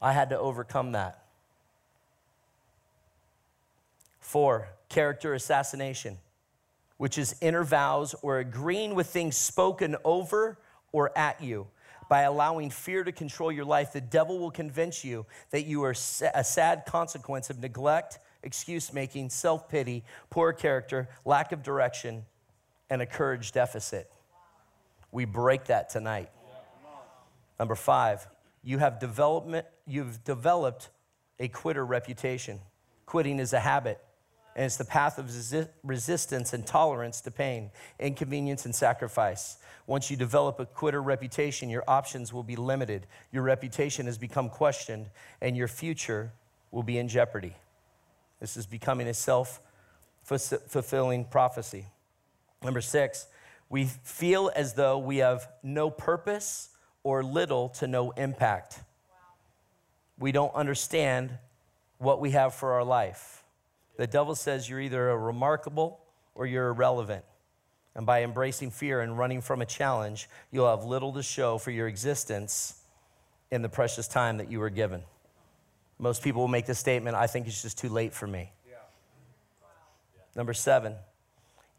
I 0.00 0.12
had 0.12 0.30
to 0.30 0.38
overcome 0.38 0.92
that. 0.92 1.24
Four, 4.20 4.68
character 4.88 5.34
assassination, 5.34 6.18
which 6.98 7.18
is 7.18 7.34
inner 7.40 7.64
vows 7.64 8.14
or 8.22 8.38
agreeing 8.38 8.94
with 8.94 9.06
things 9.06 9.36
spoken 9.36 9.96
over 10.04 10.58
or 10.92 11.16
at 11.16 11.42
you. 11.42 11.66
By 12.08 12.22
allowing 12.22 12.70
fear 12.70 13.04
to 13.04 13.12
control 13.12 13.52
your 13.52 13.66
life, 13.66 13.92
the 13.92 14.00
devil 14.00 14.38
will 14.38 14.50
convince 14.50 15.04
you 15.04 15.26
that 15.50 15.66
you 15.66 15.82
are 15.84 15.94
a 16.34 16.44
sad 16.44 16.84
consequence 16.86 17.50
of 17.50 17.58
neglect, 17.58 18.18
excuse 18.42 18.92
making, 18.92 19.28
self 19.28 19.68
pity, 19.68 20.04
poor 20.30 20.52
character, 20.52 21.08
lack 21.26 21.52
of 21.52 21.62
direction, 21.62 22.24
and 22.88 23.02
a 23.02 23.06
courage 23.06 23.52
deficit. 23.52 24.10
We 25.10 25.24
break 25.24 25.66
that 25.66 25.90
tonight. 25.90 26.30
Number 27.58 27.74
five, 27.74 28.26
you 28.62 28.78
have 28.78 29.00
development, 29.00 29.66
you've 29.86 30.22
developed 30.24 30.90
a 31.40 31.48
quitter 31.48 31.84
reputation. 31.84 32.60
Quitting 33.06 33.38
is 33.38 33.52
a 33.52 33.60
habit 33.60 34.00
and 34.58 34.64
it's 34.64 34.76
the 34.76 34.84
path 34.84 35.18
of 35.18 35.30
resistance 35.84 36.52
and 36.52 36.66
tolerance 36.66 37.20
to 37.20 37.30
pain, 37.30 37.70
inconvenience, 38.00 38.64
and 38.64 38.74
sacrifice. 38.74 39.56
Once 39.86 40.10
you 40.10 40.16
develop 40.16 40.58
a 40.58 40.66
quitter 40.66 41.00
reputation, 41.00 41.70
your 41.70 41.84
options 41.86 42.32
will 42.32 42.42
be 42.42 42.56
limited, 42.56 43.06
your 43.30 43.44
reputation 43.44 44.06
has 44.06 44.18
become 44.18 44.48
questioned, 44.48 45.10
and 45.40 45.56
your 45.56 45.68
future 45.68 46.32
will 46.72 46.82
be 46.82 46.98
in 46.98 47.06
jeopardy. 47.06 47.54
This 48.40 48.56
is 48.56 48.66
becoming 48.66 49.06
a 49.06 49.14
self 49.14 49.60
fulfilling 50.24 51.24
prophecy. 51.26 51.86
Number 52.60 52.80
six, 52.80 53.28
we 53.70 53.84
feel 53.84 54.50
as 54.54 54.74
though 54.74 54.98
we 54.98 55.18
have 55.18 55.48
no 55.62 55.90
purpose 55.90 56.70
or 57.02 57.22
little 57.22 57.68
to 57.68 57.86
no 57.86 58.10
impact. 58.12 58.80
We 60.18 60.32
don't 60.32 60.54
understand 60.54 61.30
what 61.98 62.20
we 62.20 62.30
have 62.30 62.54
for 62.54 62.72
our 62.72 62.84
life. 62.84 63.44
The 63.96 64.06
devil 64.06 64.34
says 64.34 64.68
you're 64.68 64.80
either 64.80 65.10
a 65.10 65.18
remarkable 65.18 66.00
or 66.34 66.46
you're 66.46 66.68
irrelevant. 66.68 67.24
And 67.94 68.06
by 68.06 68.22
embracing 68.22 68.70
fear 68.70 69.00
and 69.00 69.18
running 69.18 69.40
from 69.40 69.60
a 69.60 69.66
challenge, 69.66 70.28
you'll 70.52 70.68
have 70.68 70.84
little 70.84 71.12
to 71.14 71.22
show 71.22 71.58
for 71.58 71.70
your 71.70 71.88
existence 71.88 72.80
in 73.50 73.62
the 73.62 73.68
precious 73.68 74.06
time 74.06 74.38
that 74.38 74.50
you 74.50 74.60
were 74.60 74.70
given. 74.70 75.02
Most 75.98 76.22
people 76.22 76.42
will 76.42 76.48
make 76.48 76.66
the 76.66 76.76
statement, 76.76 77.16
I 77.16 77.26
think 77.26 77.48
it's 77.48 77.60
just 77.60 77.76
too 77.76 77.88
late 77.88 78.14
for 78.14 78.26
me. 78.26 78.52
Yeah. 78.68 78.76
Number 80.36 80.54
seven, 80.54 80.94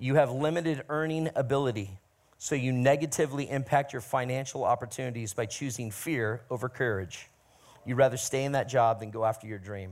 you 0.01 0.15
have 0.15 0.31
limited 0.31 0.83
earning 0.87 1.29
ability, 1.35 1.99
so 2.37 2.55
you 2.55 2.71
negatively 2.71 3.49
impact 3.49 3.91
your 3.91 4.01
financial 4.01 4.63
opportunities 4.63 5.33
by 5.33 5.45
choosing 5.45 5.91
fear 5.91 6.41
over 6.49 6.69
courage. 6.69 7.27
You'd 7.85 7.97
rather 7.97 8.15
stay 8.15 8.45
in 8.45 8.53
that 8.53 8.69
job 8.69 9.01
than 9.01 9.11
go 9.11 9.25
after 9.25 9.45
your 9.45 9.59
dream. 9.59 9.91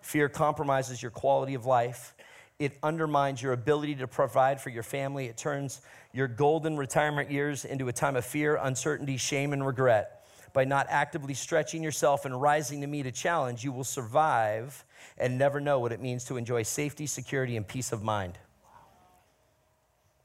Fear 0.00 0.28
compromises 0.28 1.02
your 1.02 1.10
quality 1.10 1.54
of 1.54 1.66
life. 1.66 2.14
It 2.60 2.78
undermines 2.84 3.42
your 3.42 3.52
ability 3.52 3.96
to 3.96 4.06
provide 4.06 4.60
for 4.60 4.70
your 4.70 4.84
family. 4.84 5.26
It 5.26 5.36
turns 5.36 5.80
your 6.12 6.28
golden 6.28 6.76
retirement 6.76 7.28
years 7.28 7.64
into 7.64 7.88
a 7.88 7.92
time 7.92 8.14
of 8.14 8.24
fear, 8.24 8.60
uncertainty, 8.62 9.16
shame, 9.16 9.52
and 9.52 9.66
regret. 9.66 10.24
By 10.52 10.66
not 10.66 10.86
actively 10.88 11.34
stretching 11.34 11.82
yourself 11.82 12.26
and 12.26 12.40
rising 12.40 12.80
to 12.82 12.86
meet 12.86 13.06
a 13.06 13.12
challenge, 13.12 13.64
you 13.64 13.72
will 13.72 13.82
survive 13.82 14.84
and 15.18 15.36
never 15.36 15.58
know 15.58 15.80
what 15.80 15.90
it 15.90 16.00
means 16.00 16.24
to 16.26 16.36
enjoy 16.36 16.62
safety, 16.62 17.06
security, 17.06 17.56
and 17.56 17.66
peace 17.66 17.90
of 17.90 18.04
mind. 18.04 18.38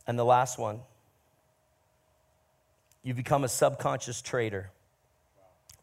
And 0.07 0.17
the 0.17 0.25
last 0.25 0.57
one 0.57 0.79
you 3.03 3.13
become 3.13 3.45
a 3.45 3.47
subconscious 3.47 4.21
traitor. 4.21 4.69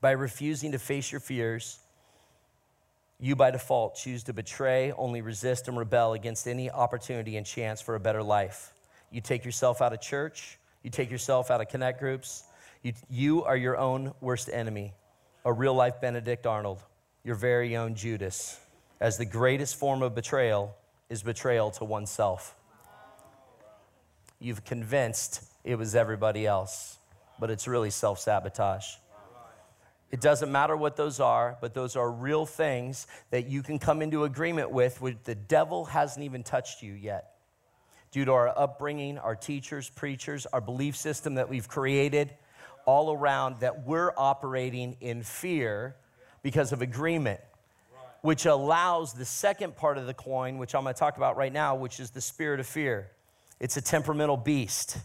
By 0.02 0.10
refusing 0.10 0.72
to 0.72 0.78
face 0.78 1.10
your 1.10 1.22
fears, 1.22 1.78
you 3.18 3.34
by 3.34 3.50
default 3.50 3.94
choose 3.94 4.24
to 4.24 4.34
betray, 4.34 4.92
only 4.92 5.22
resist, 5.22 5.66
and 5.66 5.78
rebel 5.78 6.12
against 6.12 6.46
any 6.46 6.70
opportunity 6.70 7.38
and 7.38 7.46
chance 7.46 7.80
for 7.80 7.94
a 7.94 8.00
better 8.00 8.22
life. 8.22 8.74
You 9.10 9.22
take 9.22 9.44
yourself 9.44 9.80
out 9.80 9.94
of 9.94 10.02
church, 10.02 10.58
you 10.82 10.90
take 10.90 11.10
yourself 11.10 11.50
out 11.50 11.62
of 11.62 11.68
connect 11.68 11.98
groups. 11.98 12.44
You, 12.82 12.92
you 13.08 13.44
are 13.44 13.56
your 13.56 13.78
own 13.78 14.12
worst 14.20 14.50
enemy, 14.52 14.92
a 15.46 15.52
real 15.52 15.72
life 15.72 16.02
Benedict 16.02 16.46
Arnold, 16.46 16.82
your 17.24 17.36
very 17.36 17.74
own 17.74 17.94
Judas, 17.94 18.60
as 19.00 19.16
the 19.16 19.24
greatest 19.24 19.76
form 19.76 20.02
of 20.02 20.14
betrayal 20.14 20.76
is 21.08 21.22
betrayal 21.22 21.70
to 21.70 21.84
oneself. 21.84 22.54
You've 24.38 24.64
convinced 24.64 25.42
it 25.64 25.76
was 25.76 25.94
everybody 25.94 26.46
else, 26.46 26.98
but 27.38 27.50
it's 27.50 27.66
really 27.66 27.90
self 27.90 28.18
sabotage. 28.18 28.86
It 30.10 30.20
doesn't 30.20 30.52
matter 30.52 30.76
what 30.76 30.96
those 30.96 31.18
are, 31.18 31.58
but 31.60 31.74
those 31.74 31.96
are 31.96 32.08
real 32.08 32.46
things 32.46 33.08
that 33.30 33.48
you 33.48 33.64
can 33.64 33.80
come 33.80 34.00
into 34.00 34.22
agreement 34.22 34.70
with, 34.70 35.00
which 35.00 35.16
the 35.24 35.34
devil 35.34 35.86
hasn't 35.86 36.24
even 36.24 36.44
touched 36.44 36.82
you 36.82 36.92
yet. 36.92 37.34
Due 38.12 38.24
to 38.24 38.32
our 38.32 38.56
upbringing, 38.56 39.18
our 39.18 39.34
teachers, 39.34 39.90
preachers, 39.90 40.46
our 40.46 40.60
belief 40.60 40.94
system 40.94 41.34
that 41.34 41.48
we've 41.48 41.66
created 41.66 42.32
all 42.86 43.12
around, 43.12 43.58
that 43.58 43.84
we're 43.86 44.12
operating 44.16 44.96
in 45.00 45.24
fear 45.24 45.96
because 46.44 46.72
of 46.72 46.80
agreement, 46.80 47.40
which 48.20 48.46
allows 48.46 49.14
the 49.14 49.24
second 49.24 49.74
part 49.74 49.98
of 49.98 50.06
the 50.06 50.14
coin, 50.14 50.58
which 50.58 50.76
I'm 50.76 50.84
going 50.84 50.94
to 50.94 50.98
talk 50.98 51.16
about 51.16 51.36
right 51.36 51.52
now, 51.52 51.74
which 51.74 51.98
is 51.98 52.10
the 52.10 52.20
spirit 52.20 52.60
of 52.60 52.68
fear. 52.68 53.10
It's 53.64 53.78
a 53.78 53.80
temperamental 53.80 54.36
beast, 54.36 54.98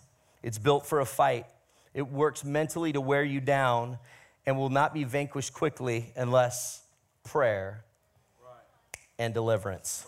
it's 0.44 0.58
built 0.58 0.86
for 0.86 1.00
a 1.00 1.06
fight. 1.06 1.46
It 1.94 2.12
works 2.12 2.44
mentally 2.44 2.92
to 2.92 3.00
wear 3.00 3.24
you 3.24 3.40
down 3.40 3.98
and 4.46 4.58
will 4.58 4.70
not 4.70 4.94
be 4.94 5.06
vanquished 5.06 5.54
quickly 5.54 6.12
unless 6.18 6.84
prayer 7.24 7.86
and 9.18 9.34
deliverance. 9.34 10.06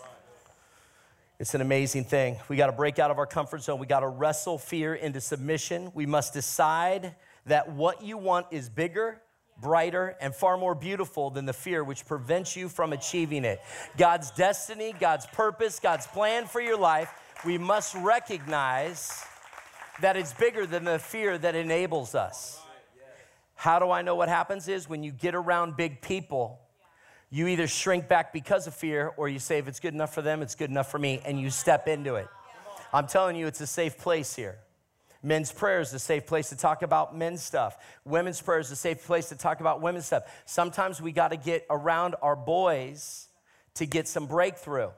It's 1.40 1.54
an 1.54 1.62
amazing 1.62 2.04
thing. 2.04 2.36
We 2.50 2.56
got 2.56 2.66
to 2.66 2.72
break 2.72 2.98
out 2.98 3.10
of 3.10 3.16
our 3.16 3.24
comfort 3.24 3.62
zone. 3.62 3.78
We 3.78 3.86
got 3.86 4.00
to 4.00 4.08
wrestle 4.08 4.58
fear 4.58 4.94
into 4.94 5.22
submission. 5.22 5.90
We 5.94 6.04
must 6.04 6.34
decide 6.34 7.14
that 7.46 7.72
what 7.72 8.02
you 8.02 8.18
want 8.18 8.48
is 8.50 8.68
bigger, 8.68 9.22
brighter, 9.62 10.14
and 10.20 10.34
far 10.34 10.58
more 10.58 10.74
beautiful 10.74 11.30
than 11.30 11.46
the 11.46 11.54
fear 11.54 11.82
which 11.82 12.04
prevents 12.04 12.54
you 12.54 12.68
from 12.68 12.92
achieving 12.92 13.46
it. 13.46 13.62
God's 13.96 14.30
destiny, 14.30 14.92
God's 15.00 15.24
purpose, 15.24 15.80
God's 15.80 16.06
plan 16.06 16.44
for 16.44 16.60
your 16.60 16.78
life, 16.78 17.10
we 17.44 17.58
must 17.58 17.94
recognize 17.96 19.24
that 20.00 20.16
it's 20.16 20.32
bigger 20.32 20.64
than 20.66 20.84
the 20.84 20.98
fear 20.98 21.36
that 21.38 21.54
enables 21.54 22.14
us. 22.14 22.60
How 23.54 23.78
do 23.78 23.90
I 23.90 24.02
know 24.02 24.14
what 24.14 24.28
happens 24.28 24.68
is 24.68 24.88
when 24.88 25.02
you 25.02 25.12
get 25.12 25.34
around 25.34 25.76
big 25.76 26.00
people, 26.00 26.60
you 27.30 27.48
either 27.48 27.66
shrink 27.66 28.08
back 28.08 28.32
because 28.32 28.66
of 28.66 28.74
fear 28.74 29.12
or 29.16 29.28
you 29.28 29.38
say, 29.38 29.58
if 29.58 29.68
it's 29.68 29.80
good 29.80 29.94
enough 29.94 30.14
for 30.14 30.22
them, 30.22 30.42
it's 30.42 30.54
good 30.54 30.70
enough 30.70 30.90
for 30.90 30.98
me, 30.98 31.20
and 31.24 31.40
you 31.40 31.50
step 31.50 31.88
into 31.88 32.14
it. 32.16 32.28
I'm 32.92 33.06
telling 33.06 33.36
you, 33.36 33.46
it's 33.46 33.60
a 33.60 33.66
safe 33.66 33.98
place 33.98 34.34
here. 34.36 34.58
Men's 35.22 35.52
prayer 35.52 35.80
is 35.80 35.92
a 35.94 35.98
safe 35.98 36.26
place 36.26 36.48
to 36.48 36.56
talk 36.56 36.82
about 36.82 37.16
men's 37.16 37.42
stuff. 37.42 37.76
Women's 38.04 38.40
prayer 38.40 38.58
is 38.58 38.70
a 38.70 38.76
safe 38.76 39.04
place 39.04 39.28
to 39.28 39.36
talk 39.36 39.60
about 39.60 39.80
women's 39.80 40.06
stuff. 40.06 40.24
Sometimes 40.46 41.00
we 41.00 41.12
got 41.12 41.28
to 41.28 41.36
get 41.36 41.64
around 41.70 42.16
our 42.22 42.34
boys 42.34 43.28
to 43.74 43.86
get 43.86 44.08
some 44.08 44.26
breakthrough 44.26 44.90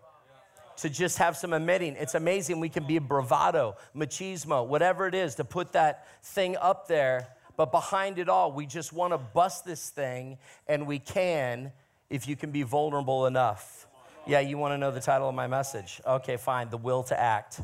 to 0.79 0.91
just 0.91 1.19
have 1.19 1.37
some 1.37 1.53
admitting. 1.53 1.97
It's 1.97 2.15
amazing 2.15 2.61
we 2.61 2.69
can 2.69 2.87
be 2.87 2.99
bravado, 2.99 3.77
machismo, 3.95 4.67
whatever 4.67 5.07
it 5.07 5.15
is, 5.15 5.35
to 5.37 5.45
put 5.45 5.73
that 5.73 6.07
thing 6.23 6.57
up 6.57 6.89
there. 6.89 7.29
But 7.57 7.71
behind 7.71 8.19
it 8.19 8.29
all, 8.29 8.53
we 8.53 8.67
just 8.67 8.93
want 8.93 9.13
to 9.13 9.19
bust 9.19 9.65
this 9.65 9.91
thing, 9.91 10.39
and 10.67 10.87
we 10.87 10.99
can 10.99 11.73
if 12.11 12.29
you 12.29 12.37
can 12.37 12.51
be 12.51 12.63
vulnerable 12.63 13.27
enough. 13.27 13.87
Yeah, 14.27 14.41
you 14.41 14.59
want 14.59 14.73
to 14.73 14.79
know 14.79 14.91
the 14.91 15.01
title 15.01 15.29
of 15.29 15.35
my 15.35 15.47
message? 15.47 16.01
Okay, 16.07 16.37
fine. 16.37 16.71
The 16.71 16.79
will 16.79 17.03
to 17.05 17.21
act. 17.21 17.61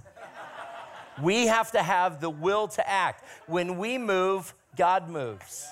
we 1.22 1.46
have 1.46 1.72
to 1.72 1.82
have 1.82 2.20
the 2.20 2.30
will 2.30 2.68
to 2.68 2.88
act. 2.88 3.24
When 3.46 3.78
we 3.78 3.98
move, 3.98 4.54
God 4.76 5.08
moves. 5.08 5.70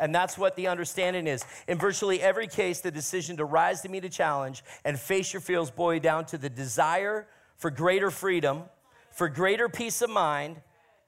And 0.00 0.14
that's 0.14 0.36
what 0.36 0.56
the 0.56 0.68
understanding 0.68 1.26
is. 1.26 1.44
In 1.68 1.78
virtually 1.78 2.20
every 2.20 2.46
case, 2.46 2.80
the 2.80 2.90
decision 2.90 3.36
to 3.36 3.44
rise 3.44 3.82
to 3.82 3.88
meet 3.88 4.04
a 4.04 4.08
challenge 4.08 4.64
and 4.84 4.98
face 4.98 5.32
your 5.32 5.40
fears 5.40 5.70
boil 5.70 5.98
down 6.00 6.24
to 6.26 6.38
the 6.38 6.50
desire 6.50 7.26
for 7.56 7.70
greater 7.70 8.10
freedom, 8.10 8.64
for 9.10 9.28
greater 9.28 9.68
peace 9.68 10.02
of 10.02 10.10
mind, 10.10 10.56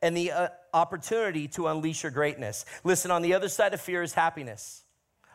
and 0.02 0.16
the 0.16 0.30
uh, 0.30 0.48
opportunity 0.72 1.48
to 1.48 1.66
unleash 1.68 2.02
your 2.02 2.12
greatness. 2.12 2.66
Listen, 2.84 3.10
on 3.10 3.22
the 3.22 3.34
other 3.34 3.48
side 3.48 3.72
of 3.72 3.80
fear 3.80 4.02
is 4.02 4.12
happiness. 4.12 4.82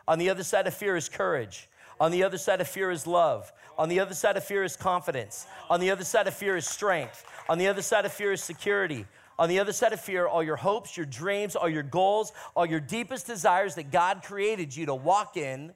On 0.06 0.18
the 0.18 0.30
other 0.30 0.44
side 0.44 0.66
of 0.66 0.74
fear 0.74 0.96
is 0.96 1.08
courage. 1.08 1.68
On 2.00 2.10
the 2.10 2.22
other 2.22 2.38
side 2.38 2.60
of 2.60 2.68
fear 2.68 2.90
is 2.90 3.06
love. 3.06 3.52
On 3.76 3.88
the 3.88 4.00
other 4.00 4.14
side 4.14 4.36
of 4.36 4.44
fear 4.44 4.64
is 4.64 4.76
confidence. 4.76 5.46
On 5.68 5.80
the 5.80 5.90
other 5.90 6.04
side 6.04 6.26
of 6.26 6.34
fear 6.34 6.56
is 6.56 6.66
strength. 6.66 7.24
On 7.48 7.58
the 7.58 7.68
other 7.68 7.82
side 7.82 8.04
of 8.04 8.12
fear 8.12 8.32
is 8.32 8.42
security. 8.42 9.06
On 9.40 9.48
the 9.48 9.58
other 9.58 9.72
side 9.72 9.94
of 9.94 10.00
fear, 10.00 10.26
all 10.26 10.42
your 10.42 10.56
hopes, 10.56 10.98
your 10.98 11.06
dreams, 11.06 11.56
all 11.56 11.68
your 11.68 11.82
goals, 11.82 12.30
all 12.54 12.66
your 12.66 12.78
deepest 12.78 13.26
desires 13.26 13.74
that 13.76 13.90
God 13.90 14.22
created 14.22 14.76
you 14.76 14.84
to 14.84 14.94
walk 14.94 15.38
in 15.38 15.72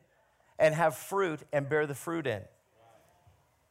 and 0.59 0.75
have 0.75 0.95
fruit 0.95 1.41
and 1.51 1.67
bear 1.67 1.87
the 1.87 1.95
fruit 1.95 2.27
in. 2.27 2.43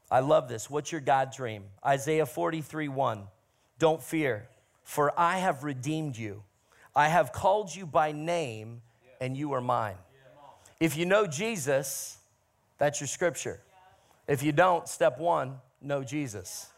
I 0.09 0.21
love 0.21 0.49
this. 0.49 0.67
What's 0.67 0.91
your 0.91 0.99
God 0.99 1.31
dream? 1.31 1.65
Isaiah 1.85 2.25
43 2.25 2.87
1. 2.87 3.23
Don't 3.77 4.01
fear, 4.01 4.47
for 4.83 5.13
I 5.17 5.37
have 5.37 5.63
redeemed 5.63 6.17
you. 6.17 6.41
I 6.95 7.07
have 7.07 7.31
called 7.31 7.73
you 7.75 7.85
by 7.85 8.11
name, 8.11 8.81
and 9.21 9.37
you 9.37 9.53
are 9.53 9.61
mine. 9.61 9.97
If 10.79 10.97
you 10.97 11.05
know 11.05 11.27
Jesus, 11.27 12.17
that's 12.79 12.99
your 12.99 13.07
scripture. 13.07 13.61
If 14.27 14.41
you 14.41 14.53
don't, 14.53 14.87
step 14.87 15.19
one, 15.19 15.59
know 15.83 16.03
Jesus. 16.03 16.71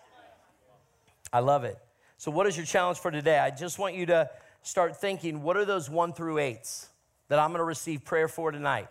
I 1.32 1.40
love 1.40 1.64
it. 1.64 1.78
So, 2.26 2.32
what 2.32 2.48
is 2.48 2.58
your 2.58 2.66
challenge 2.66 2.98
for 2.98 3.12
today? 3.12 3.38
I 3.38 3.52
just 3.52 3.78
want 3.78 3.94
you 3.94 4.08
to 4.08 4.28
start 4.64 4.98
thinking 4.98 5.44
what 5.44 5.58
are 5.58 5.64
those 5.64 5.92
one 5.92 6.12
through 6.12 6.40
eights 6.40 6.90
that 7.28 7.38
I'm 7.38 7.50
going 7.50 7.60
to 7.60 7.66
receive 7.66 8.04
prayer 8.04 8.28
for 8.28 8.50
tonight? 8.50 8.88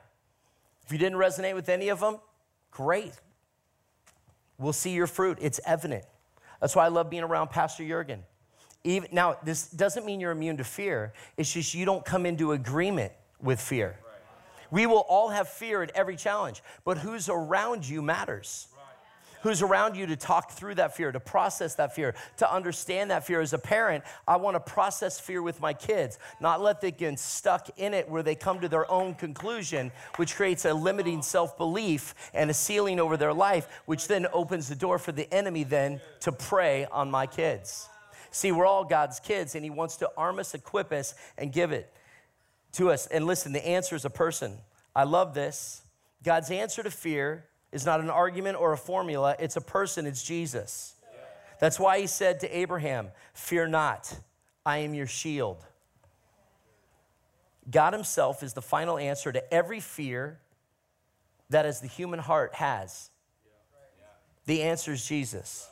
If 0.87 0.93
you 0.93 0.99
didn't 0.99 1.19
resonate 1.19 1.57
with 1.57 1.69
any 1.69 1.89
of 1.89 1.99
them, 1.99 2.19
great. 2.71 3.13
We'll 4.57 4.73
see 4.73 4.93
your 4.93 5.09
fruit. 5.09 5.39
It's 5.41 5.59
evident. 5.67 6.05
That's 6.61 6.77
why 6.77 6.85
I 6.85 6.89
love 6.91 7.11
being 7.11 7.25
around 7.25 7.51
Pastor 7.51 7.85
Jurgen. 7.85 8.23
Even, 8.85 9.09
now, 9.11 9.37
this 9.43 9.69
doesn't 9.69 10.07
mean 10.07 10.21
you're 10.21 10.31
immune 10.31 10.59
to 10.59 10.65
fear, 10.65 11.13
it's 11.37 11.53
just 11.53 11.75
you 11.75 11.85
don't 11.85 12.05
come 12.05 12.27
into 12.27 12.53
agreement 12.53 13.11
with 13.43 13.61
fear. 13.61 13.99
We 14.71 14.87
will 14.87 15.05
all 15.09 15.31
have 15.31 15.49
fear 15.49 15.83
at 15.83 15.91
every 15.97 16.15
challenge, 16.15 16.63
but 16.85 16.99
who's 16.99 17.29
around 17.29 17.85
you 17.89 18.01
matters 18.01 18.69
who's 19.45 19.61
around 19.61 19.95
you 19.95 20.07
to 20.07 20.17
talk 20.17 20.53
through 20.53 20.75
that 20.75 20.97
fear, 20.97 21.13
to 21.13 21.21
process 21.21 21.75
that 21.75 21.95
fear, 21.95 22.15
to 22.39 22.51
understand 22.51 23.11
that 23.11 23.27
fear. 23.27 23.43
As 23.43 23.53
a 23.53 23.59
parent, 23.59 24.03
I 24.27 24.37
want 24.37 24.55
to 24.55 24.61
process 24.61 25.21
fear 25.21 25.43
with 25.43 25.61
my 25.61 25.75
kids, 25.75 26.19
not 26.41 26.63
let 26.63 26.81
them 26.81 26.93
get 26.97 27.19
stuck 27.19 27.69
in 27.79 27.93
it 27.93 28.09
where 28.09 28.23
they 28.23 28.35
come 28.35 28.61
to 28.61 28.69
their 28.69 28.91
own 28.91 29.15
conclusion, 29.15 29.93
which 30.17 30.35
creates 30.35 30.65
a 30.65 30.73
limiting 30.73 31.21
self 31.21 31.59
belief 31.59 32.15
and 32.33 32.51
a 32.51 32.55
ceiling 32.55 32.99
over 32.99 33.19
their 33.19 33.35
life, 33.35 33.69
which 33.85 34.09
then 34.09 34.27
opens 34.33 34.69
the 34.69 34.75
door 34.75 34.99
for 34.99 35.13
the 35.13 35.33
enemy 35.33 35.63
then 35.63 36.01
to 36.21 36.33
prey 36.33 36.87
on 36.87 37.11
my 37.11 37.27
kids. 37.27 37.87
See, 38.31 38.51
we're 38.51 38.67
all 38.67 38.85
God's 38.85 39.21
kids, 39.21 39.55
and 39.55 39.63
He 39.63 39.71
wants 39.71 39.97
to 39.99 40.11
arm 40.17 40.39
us, 40.39 40.55
equip 40.55 40.91
us, 40.91 41.15
and 41.37 41.53
give 41.53 41.71
it 41.71 41.93
to 42.73 42.91
us. 42.91 43.07
And 43.09 43.27
listen, 43.27 43.53
the 43.53 43.67
answer 43.67 43.95
is 43.95 44.07
a 44.07 44.11
person. 44.11 44.57
I 44.97 45.05
love 45.05 45.35
this. 45.35 45.83
God's 46.23 46.51
answer 46.51 46.83
to 46.83 46.91
fear 46.91 47.45
is 47.75 47.85
not 47.85 47.99
an 47.99 48.09
argument 48.09 48.57
or 48.57 48.73
a 48.73 48.79
formula, 48.79 49.35
it's 49.41 49.57
a 49.57 49.61
person, 49.61 50.07
it's 50.07 50.23
Jesus. 50.23 50.95
That's 51.59 51.79
why 51.79 52.01
he 52.01 52.07
said 52.07 52.41
to 52.41 52.57
Abraham, 52.57 53.11
Fear 53.35 53.67
not, 53.69 54.17
I 54.65 54.79
am 54.79 54.95
your 54.95 55.09
shield. 55.09 55.65
God 57.69 57.93
Himself 57.93 58.43
is 58.43 58.53
the 58.53 58.63
final 58.63 58.97
answer 58.97 59.33
to 59.33 59.53
every 59.53 59.81
fear 59.81 60.39
that 61.51 61.67
as 61.67 61.81
the 61.81 61.89
human 61.89 62.21
heart 62.21 62.55
has. 62.55 63.11
The 64.47 64.63
answer 64.63 64.93
is 64.93 65.05
Jesus. 65.05 65.69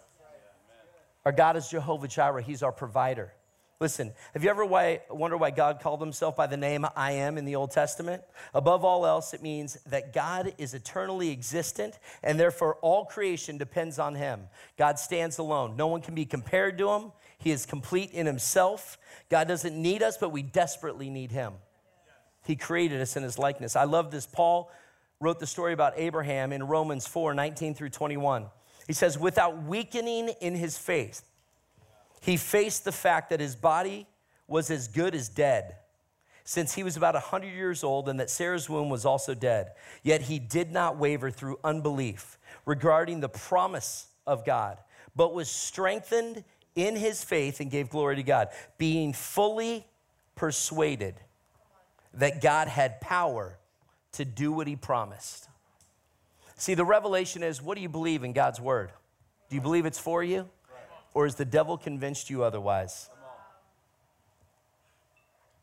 Our 1.25 1.33
God 1.33 1.57
is 1.57 1.69
Jehovah 1.69 2.09
Jireh, 2.09 2.43
He's 2.43 2.65
our 2.65 2.73
provider. 2.73 3.33
Listen, 3.83 4.13
have 4.33 4.45
you 4.45 4.49
ever 4.49 4.65
wondered 4.65 5.39
why 5.39 5.51
God 5.51 5.81
called 5.81 6.01
himself 6.01 6.37
by 6.37 6.47
the 6.47 6.57
name 6.57 6.87
I 6.95 7.11
am 7.15 7.37
in 7.37 7.45
the 7.45 7.57
Old 7.57 7.73
Testament? 7.73 8.23
Above 8.55 8.85
all 8.85 9.05
else, 9.05 9.35
it 9.35 9.43
means 9.43 9.77
that 9.87 10.13
God 10.13 10.55
is 10.57 10.73
eternally 10.73 11.31
existent 11.31 11.99
and 12.23 12.39
therefore 12.39 12.77
all 12.77 13.07
creation 13.07 13.59
depends 13.59 13.99
on 13.99 14.15
him. 14.15 14.43
God 14.79 15.01
stands 15.01 15.39
alone. 15.39 15.77
No 15.77 15.89
one 15.89 16.01
can 16.01 16.15
be 16.15 16.25
compared 16.25 16.79
to 16.79 16.91
him. 16.91 17.11
He 17.39 17.51
is 17.51 17.67
complete 17.67 18.13
in 18.13 18.25
himself. 18.25 18.99
God 19.29 19.49
doesn't 19.49 19.75
need 19.75 20.01
us, 20.01 20.17
but 20.17 20.31
we 20.31 20.43
desperately 20.43 21.11
need 21.11 21.33
him. 21.33 21.55
He 22.47 22.55
created 22.55 23.01
us 23.01 23.17
in 23.17 23.25
his 23.25 23.37
likeness. 23.37 23.75
I 23.75 23.83
love 23.83 24.13
this. 24.13 24.27
Paul 24.27 24.71
wrote 25.19 25.41
the 25.41 25.47
story 25.49 25.73
about 25.73 25.95
Abraham 25.97 26.53
in 26.53 26.69
Romans 26.69 27.09
4 27.09 27.35
19 27.35 27.75
through 27.75 27.91
21. 27.91 28.47
He 28.87 28.93
says, 28.93 29.19
without 29.19 29.65
weakening 29.65 30.29
in 30.41 30.55
his 30.55 30.79
faith, 30.79 31.25
he 32.23 32.37
faced 32.37 32.85
the 32.85 32.93
fact 32.93 33.31
that 33.31 33.41
his 33.41 33.57
body 33.57 34.07
was 34.47 34.71
as 34.71 34.87
good 34.87 35.15
as 35.15 35.29
dead 35.29 35.75
since 36.45 36.75
he 36.75 36.85
was 36.85 36.97
about 36.97 37.15
100 37.15 37.49
years 37.49 37.83
old 37.83 38.09
and 38.09 38.21
that 38.21 38.31
Sarah's 38.31 38.71
womb 38.71 38.89
was 38.89 39.05
also 39.05 39.35
dead. 39.35 39.73
Yet 40.05 40.23
he 40.23 40.39
did 40.39 40.71
not 40.71 40.97
waver 40.97 41.31
through 41.31 41.59
unbelief 41.65 42.39
regarding 42.65 43.21
the 43.21 43.29
promise 43.29 44.07
of 44.25 44.47
God, 44.47 44.79
but 45.17 45.35
was 45.35 45.51
strengthened 45.51 46.45
in 46.77 46.95
his 46.95 47.25
faith 47.25 47.59
and 47.59 47.71
gave 47.71 47.91
glory 47.91 48.17
to 48.17 48.23
God, 48.23 48.49
being 48.79 49.13
fully 49.13 49.85
persuaded 50.37 51.17
that 52.15 52.41
God 52.41 52.69
had 52.69 53.01
power 53.01 53.59
to 54.13 54.25
do 54.25 54.53
what 54.53 54.69
he 54.69 54.77
promised. 54.77 55.49
See, 56.57 56.75
the 56.75 56.85
revelation 56.85 57.43
is 57.43 57.61
what 57.61 57.75
do 57.75 57.83
you 57.83 57.89
believe 57.89 58.23
in 58.23 58.33
God's 58.33 58.61
word? 58.61 58.93
Do 59.51 59.57
you 59.57 59.63
believe 59.63 59.87
it's 59.87 59.99
for 59.99 60.23
you? 60.23 60.49
Or 61.15 61.25
has 61.25 61.35
the 61.35 61.45
devil 61.45 61.77
convinced 61.77 62.31
you 62.31 62.43
otherwise? 62.43 63.11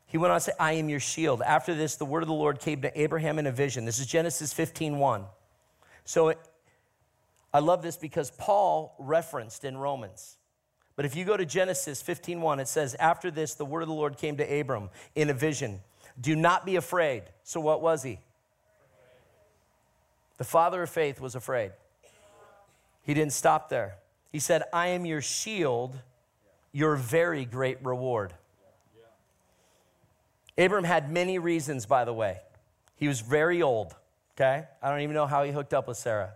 He 0.06 0.18
went 0.18 0.32
on 0.32 0.38
to 0.38 0.44
say, 0.44 0.52
I 0.58 0.72
am 0.72 0.88
your 0.88 1.00
shield. 1.00 1.40
After 1.40 1.74
this, 1.74 1.94
the 1.94 2.04
word 2.04 2.22
of 2.22 2.28
the 2.28 2.34
Lord 2.34 2.58
came 2.58 2.82
to 2.82 3.00
Abraham 3.00 3.38
in 3.38 3.46
a 3.46 3.52
vision. 3.52 3.84
This 3.84 4.00
is 4.00 4.06
Genesis 4.06 4.52
15 4.52 4.98
1. 4.98 5.24
So 6.04 6.28
it, 6.30 6.38
I 7.54 7.60
love 7.60 7.82
this 7.82 7.96
because 7.96 8.32
Paul 8.32 8.94
referenced 8.98 9.64
in 9.64 9.76
Romans. 9.76 10.36
But 10.96 11.04
if 11.04 11.14
you 11.14 11.24
go 11.24 11.36
to 11.36 11.46
Genesis 11.46 12.02
15 12.02 12.40
1, 12.40 12.60
it 12.60 12.68
says, 12.68 12.96
After 12.96 13.30
this, 13.30 13.54
the 13.54 13.64
word 13.64 13.82
of 13.82 13.88
the 13.88 13.94
Lord 13.94 14.18
came 14.18 14.36
to 14.38 14.60
Abram 14.60 14.90
in 15.14 15.30
a 15.30 15.34
vision. 15.34 15.80
Do 16.20 16.34
not 16.34 16.66
be 16.66 16.74
afraid. 16.76 17.22
So 17.44 17.60
what 17.60 17.80
was 17.80 18.02
he? 18.02 18.18
The 20.38 20.44
father 20.44 20.82
of 20.82 20.90
faith 20.90 21.20
was 21.20 21.34
afraid. 21.34 21.72
He 23.02 23.14
didn't 23.14 23.32
stop 23.32 23.68
there. 23.68 23.96
He 24.30 24.38
said, 24.38 24.62
I 24.72 24.88
am 24.88 25.04
your 25.04 25.20
shield, 25.20 25.98
your 26.72 26.96
very 26.96 27.44
great 27.44 27.84
reward. 27.84 28.32
Abram 30.56 30.84
had 30.84 31.10
many 31.10 31.38
reasons, 31.38 31.86
by 31.86 32.04
the 32.04 32.12
way. 32.12 32.38
He 32.96 33.08
was 33.08 33.20
very 33.20 33.62
old, 33.62 33.94
okay? 34.36 34.66
I 34.82 34.90
don't 34.90 35.00
even 35.00 35.14
know 35.14 35.26
how 35.26 35.42
he 35.42 35.52
hooked 35.52 35.72
up 35.72 35.88
with 35.88 35.96
Sarah. 35.96 36.34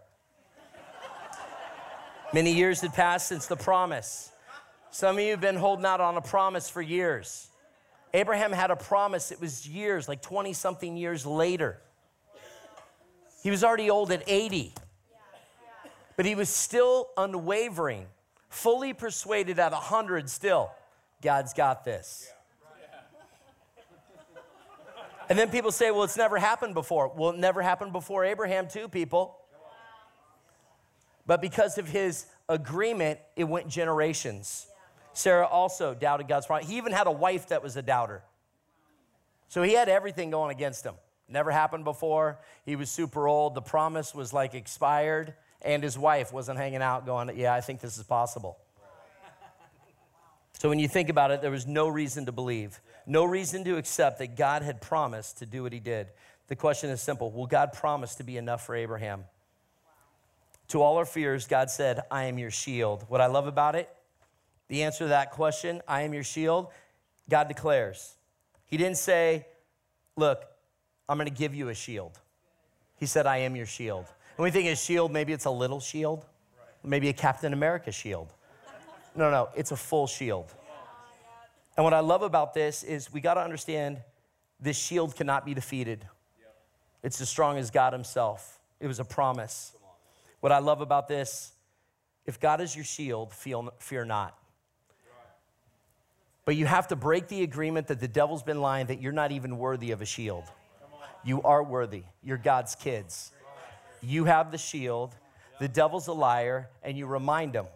many 2.32 2.52
years 2.52 2.80
had 2.80 2.94
passed 2.94 3.28
since 3.28 3.46
the 3.46 3.56
promise. 3.56 4.30
Some 4.90 5.16
of 5.16 5.22
you 5.22 5.32
have 5.32 5.40
been 5.40 5.56
holding 5.56 5.84
out 5.84 6.00
on 6.00 6.16
a 6.16 6.22
promise 6.22 6.70
for 6.70 6.80
years. 6.80 7.48
Abraham 8.14 8.52
had 8.52 8.70
a 8.70 8.76
promise, 8.76 9.32
it 9.32 9.40
was 9.40 9.68
years, 9.68 10.08
like 10.08 10.22
20 10.22 10.52
something 10.52 10.96
years 10.96 11.26
later. 11.26 11.80
He 13.42 13.50
was 13.50 13.62
already 13.62 13.90
old 13.90 14.10
at 14.10 14.22
80, 14.26 14.72
but 16.16 16.26
he 16.26 16.34
was 16.34 16.48
still 16.48 17.08
unwavering, 17.16 18.06
fully 18.48 18.92
persuaded 18.92 19.58
at 19.58 19.72
100 19.72 20.28
still. 20.30 20.70
God's 21.22 21.52
got 21.52 21.84
this. 21.84 22.30
And 25.28 25.38
then 25.38 25.48
people 25.50 25.72
say, 25.72 25.90
well, 25.90 26.02
it's 26.02 26.18
never 26.18 26.38
happened 26.38 26.74
before. 26.74 27.10
Well, 27.14 27.30
it 27.30 27.38
never 27.38 27.62
happened 27.62 27.92
before 27.92 28.24
Abraham, 28.24 28.68
too, 28.68 28.88
people. 28.88 29.38
But 31.26 31.40
because 31.40 31.78
of 31.78 31.88
his 31.88 32.26
agreement, 32.48 33.18
it 33.34 33.44
went 33.44 33.68
generations. 33.68 34.66
Sarah 35.14 35.46
also 35.46 35.94
doubted 35.94 36.28
God's 36.28 36.46
promise. 36.46 36.68
He 36.68 36.76
even 36.76 36.92
had 36.92 37.06
a 37.06 37.12
wife 37.12 37.48
that 37.48 37.62
was 37.62 37.76
a 37.76 37.82
doubter. 37.82 38.22
So 39.48 39.62
he 39.62 39.72
had 39.72 39.88
everything 39.88 40.30
going 40.30 40.50
against 40.50 40.84
him. 40.84 40.94
Never 41.28 41.50
happened 41.50 41.84
before. 41.84 42.38
He 42.66 42.76
was 42.76 42.90
super 42.90 43.26
old. 43.26 43.54
The 43.54 43.62
promise 43.62 44.14
was 44.14 44.32
like 44.32 44.54
expired, 44.54 45.34
and 45.64 45.82
his 45.82 45.98
wife 45.98 46.32
wasn't 46.32 46.58
hanging 46.58 46.82
out 46.82 47.06
going, 47.06 47.36
Yeah, 47.36 47.54
I 47.54 47.60
think 47.60 47.80
this 47.80 47.98
is 47.98 48.04
possible. 48.04 48.58
So 50.58 50.68
when 50.68 50.78
you 50.78 50.88
think 50.88 51.08
about 51.08 51.30
it, 51.30 51.42
there 51.42 51.50
was 51.50 51.66
no 51.66 51.88
reason 51.88 52.26
to 52.26 52.32
believe 52.32 52.80
no 53.06 53.24
reason 53.24 53.64
to 53.64 53.76
accept 53.76 54.18
that 54.18 54.36
God 54.36 54.62
had 54.62 54.80
promised 54.80 55.38
to 55.38 55.46
do 55.46 55.62
what 55.62 55.72
he 55.72 55.80
did. 55.80 56.08
The 56.48 56.56
question 56.56 56.90
is 56.90 57.00
simple 57.00 57.30
Will 57.30 57.46
God 57.46 57.72
promise 57.72 58.14
to 58.16 58.24
be 58.24 58.36
enough 58.36 58.64
for 58.64 58.74
Abraham? 58.74 59.24
To 60.68 60.80
all 60.80 60.96
our 60.96 61.04
fears, 61.04 61.46
God 61.46 61.70
said, 61.70 62.00
I 62.10 62.24
am 62.24 62.38
your 62.38 62.50
shield. 62.50 63.04
What 63.08 63.20
I 63.20 63.26
love 63.26 63.46
about 63.46 63.76
it, 63.76 63.88
the 64.68 64.84
answer 64.84 65.00
to 65.04 65.08
that 65.08 65.30
question, 65.30 65.82
I 65.86 66.02
am 66.02 66.14
your 66.14 66.24
shield, 66.24 66.68
God 67.28 67.48
declares. 67.48 68.14
He 68.66 68.76
didn't 68.76 68.98
say, 68.98 69.46
Look, 70.16 70.44
I'm 71.08 71.18
going 71.18 71.28
to 71.28 71.34
give 71.34 71.54
you 71.54 71.68
a 71.68 71.74
shield. 71.74 72.18
He 72.96 73.06
said, 73.06 73.26
I 73.26 73.38
am 73.38 73.56
your 73.56 73.66
shield. 73.66 74.06
And 74.36 74.44
we 74.44 74.50
think 74.50 74.68
a 74.68 74.76
shield, 74.76 75.12
maybe 75.12 75.32
it's 75.32 75.44
a 75.44 75.50
little 75.50 75.80
shield, 75.80 76.24
maybe 76.82 77.08
a 77.08 77.12
Captain 77.12 77.52
America 77.52 77.92
shield. 77.92 78.32
No, 79.14 79.30
no, 79.30 79.48
it's 79.56 79.70
a 79.70 79.76
full 79.76 80.06
shield. 80.06 80.52
And 81.76 81.84
what 81.84 81.94
I 81.94 82.00
love 82.00 82.22
about 82.22 82.54
this 82.54 82.82
is 82.82 83.12
we 83.12 83.20
got 83.20 83.34
to 83.34 83.40
understand 83.40 84.00
this 84.60 84.76
shield 84.76 85.14
cannot 85.14 85.44
be 85.44 85.54
defeated. 85.54 86.06
It's 87.02 87.20
as 87.20 87.28
strong 87.28 87.58
as 87.58 87.70
God 87.70 87.92
Himself. 87.92 88.58
It 88.80 88.86
was 88.86 88.98
a 88.98 89.04
promise. 89.04 89.72
What 90.40 90.52
I 90.52 90.58
love 90.58 90.80
about 90.80 91.08
this, 91.08 91.52
if 92.26 92.40
God 92.40 92.60
is 92.60 92.74
your 92.74 92.84
shield, 92.84 93.32
feel, 93.32 93.72
fear 93.78 94.04
not. 94.04 94.36
But 96.44 96.56
you 96.56 96.66
have 96.66 96.88
to 96.88 96.96
break 96.96 97.28
the 97.28 97.42
agreement 97.42 97.86
that 97.86 98.00
the 98.00 98.08
devil's 98.08 98.42
been 98.42 98.60
lying 98.60 98.86
that 98.86 99.00
you're 99.00 99.12
not 99.12 99.32
even 99.32 99.58
worthy 99.58 99.92
of 99.92 100.02
a 100.02 100.04
shield. 100.04 100.44
You 101.24 101.40
are 101.42 101.62
worthy. 101.62 102.02
You're 102.22 102.36
God's 102.36 102.74
kids. 102.74 103.32
You 104.04 104.24
have 104.24 104.50
the 104.50 104.58
shield. 104.58 105.14
The 105.60 105.68
devil's 105.68 106.08
a 106.08 106.12
liar, 106.12 106.68
and 106.82 106.98
you 106.98 107.06
remind 107.06 107.54
him 107.54 107.66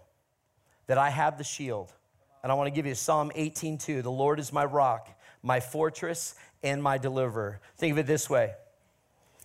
that 0.86 0.98
I 0.98 1.10
have 1.10 1.38
the 1.38 1.44
shield. 1.44 1.92
And 2.42 2.50
I 2.50 2.54
want 2.54 2.66
to 2.66 2.70
give 2.70 2.86
you 2.86 2.94
Psalm 2.94 3.30
18:2. 3.34 4.02
The 4.02 4.10
Lord 4.10 4.40
is 4.40 4.52
my 4.52 4.64
rock, 4.64 5.08
my 5.42 5.60
fortress, 5.60 6.34
and 6.62 6.82
my 6.82 6.98
deliverer. 6.98 7.60
Think 7.76 7.92
of 7.92 7.98
it 7.98 8.06
this 8.06 8.28
way. 8.28 8.52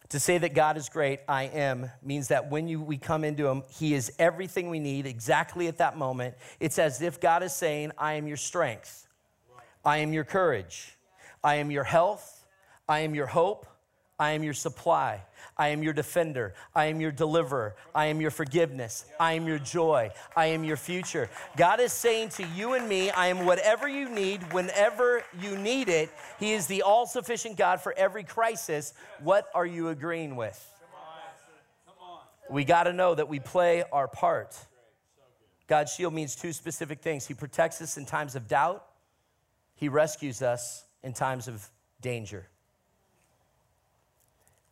To 0.10 0.20
say 0.20 0.38
that 0.38 0.54
God 0.54 0.78
is 0.78 0.90
great, 0.90 1.22
I 1.28 1.44
am, 1.44 1.90
means 2.04 2.28
that 2.28 2.52
when 2.52 2.68
you, 2.68 2.82
we 2.82 2.98
come 2.98 3.24
into 3.24 3.48
Him, 3.48 3.64
He 3.70 3.94
is 3.94 4.12
everything 4.20 4.70
we 4.70 4.80
need 4.80 5.06
exactly 5.06 5.68
at 5.68 5.80
that 5.80 5.98
moment. 5.98 6.36
It's 6.60 6.78
as 6.78 7.02
if 7.02 7.20
God 7.20 7.42
is 7.42 7.54
saying, 7.54 7.94
I 7.98 8.14
am 8.14 8.28
your 8.28 8.38
strength, 8.38 9.08
I 9.84 9.98
am 9.98 10.14
your 10.14 10.24
courage, 10.24 10.98
I 11.44 11.56
am 11.56 11.72
your 11.72 11.84
health, 11.84 12.46
I 12.88 13.00
am 13.00 13.16
your 13.16 13.26
hope, 13.26 13.66
I 14.20 14.32
am 14.32 14.44
your 14.44 14.54
supply. 14.54 15.24
I 15.58 15.70
am 15.70 15.84
your 15.84 15.94
defender. 15.94 16.54
I 16.74 16.86
am 16.86 17.00
your 17.00 17.12
deliverer. 17.12 17.76
I 17.94 18.08
am 18.08 18.20
your 18.20 18.32
forgiveness. 18.32 19.06
I 19.20 19.34
am 19.34 19.48
your 19.48 19.60
joy. 19.60 20.10
I 20.36 20.48
am 20.48 20.64
your 20.64 20.78
future. 20.78 21.30
God 21.56 21.80
is 21.80 21.94
saying 21.94 22.30
to 22.30 22.48
you 22.56 22.74
and 22.74 22.90
me, 22.90 23.12
I 23.12 23.28
am 23.28 23.46
whatever 23.46 23.88
you 23.88 24.10
need 24.10 24.52
whenever 24.52 25.24
you 25.40 25.58
need 25.58 25.90
it. 25.90 26.10
He 26.40 26.54
is 26.54 26.68
the 26.68 26.82
all 26.82 27.06
sufficient 27.06 27.58
God 27.58 27.82
for 27.82 27.94
every 27.94 28.24
crisis. 28.24 28.94
What 29.20 29.50
are 29.54 29.66
you 29.66 29.90
agreeing 29.90 30.36
with? 30.36 30.70
We 32.50 32.66
got 32.66 32.84
to 32.84 32.94
know 32.94 33.16
that 33.16 33.30
we 33.30 33.40
play 33.40 33.84
our 33.92 34.08
part. 34.08 34.58
God's 35.68 35.94
shield 35.94 36.14
means 36.14 36.36
two 36.36 36.52
specific 36.52 37.02
things 37.02 37.26
He 37.26 37.34
protects 37.34 37.82
us 37.82 37.98
in 37.98 38.06
times 38.06 38.36
of 38.36 38.48
doubt, 38.48 38.86
He 39.76 39.88
rescues 39.88 40.42
us 40.42 40.84
in 41.04 41.14
times 41.14 41.48
of 41.48 41.68
danger 42.02 42.48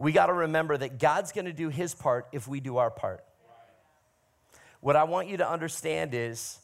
we 0.02 0.12
got 0.12 0.26
to 0.28 0.34
remember 0.34 0.76
that 0.76 1.00
God's 1.00 1.32
going 1.32 1.46
to 1.46 1.54
do 1.54 1.70
his 1.70 1.94
part 1.94 2.28
if 2.32 2.48
we 2.48 2.60
do 2.60 2.78
our 2.78 2.90
part. 2.90 3.24
What 4.80 4.96
I 4.96 5.04
want 5.04 5.28
you 5.28 5.38
to 5.38 5.48
understand 5.48 6.16
is 6.16 6.58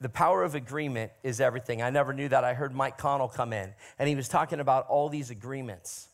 the 0.00 0.08
power 0.08 0.42
of 0.42 0.54
agreement 0.54 1.12
is 1.22 1.38
everything. 1.38 1.82
I 1.82 1.90
never 1.90 2.14
knew 2.14 2.28
that. 2.30 2.44
I 2.44 2.54
heard 2.54 2.74
Mike 2.74 2.96
Connell 2.96 3.28
come 3.28 3.52
in, 3.52 3.74
and 3.98 4.08
he 4.08 4.14
was 4.14 4.26
talking 4.26 4.58
about 4.58 4.88
all 4.88 5.10
these 5.10 5.30
agreements. 5.30 6.08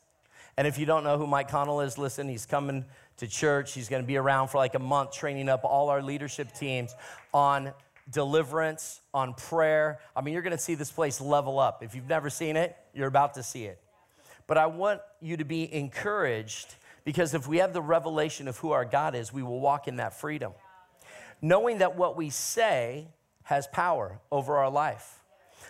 And 0.56 0.66
if 0.66 0.76
you 0.76 0.84
don't 0.84 1.04
know 1.04 1.16
who 1.16 1.28
Mike 1.28 1.48
Connell 1.48 1.80
is, 1.80 1.96
listen, 1.96 2.28
he's 2.28 2.44
coming 2.44 2.84
to 3.18 3.28
church. 3.28 3.72
He's 3.72 3.88
going 3.88 4.02
to 4.02 4.06
be 4.06 4.16
around 4.16 4.48
for 4.48 4.58
like 4.58 4.74
a 4.74 4.80
month 4.80 5.12
training 5.12 5.48
up 5.48 5.62
all 5.62 5.90
our 5.90 6.02
leadership 6.02 6.52
teams 6.54 6.92
on 7.32 7.72
deliverance, 8.10 9.00
on 9.12 9.34
prayer. 9.34 10.00
I 10.16 10.22
mean, 10.22 10.34
you're 10.34 10.42
going 10.42 10.56
to 10.56 10.62
see 10.62 10.74
this 10.74 10.90
place 10.90 11.20
level 11.20 11.60
up. 11.60 11.84
If 11.84 11.94
you've 11.94 12.08
never 12.08 12.30
seen 12.30 12.56
it, 12.56 12.76
you're 12.94 13.08
about 13.08 13.34
to 13.34 13.44
see 13.44 13.64
it. 13.64 13.80
But 14.46 14.59
I 14.59 14.66
want 14.66 15.00
you 15.20 15.37
to 15.37 15.44
be 15.44 15.72
encouraged 15.72 16.74
because 17.04 17.35
if 17.35 17.46
we 17.46 17.59
have 17.59 17.72
the 17.72 17.83
revelation 17.83 18.48
of 18.48 18.59
who 18.59 18.72
our 18.72 18.85
God 18.85 19.14
is, 19.14 19.33
we 19.33 19.42
will 19.42 19.61
walk 19.61 19.88
in 19.88 19.96
that 19.96 20.18
freedom. 20.18 20.52
Knowing 21.42 21.78
that 21.78 21.96
what 21.96 22.16
we 22.16 22.30
say 22.30 23.09
has 23.44 23.66
power 23.68 24.18
over 24.33 24.57
our 24.57 24.70
life. 24.70 25.20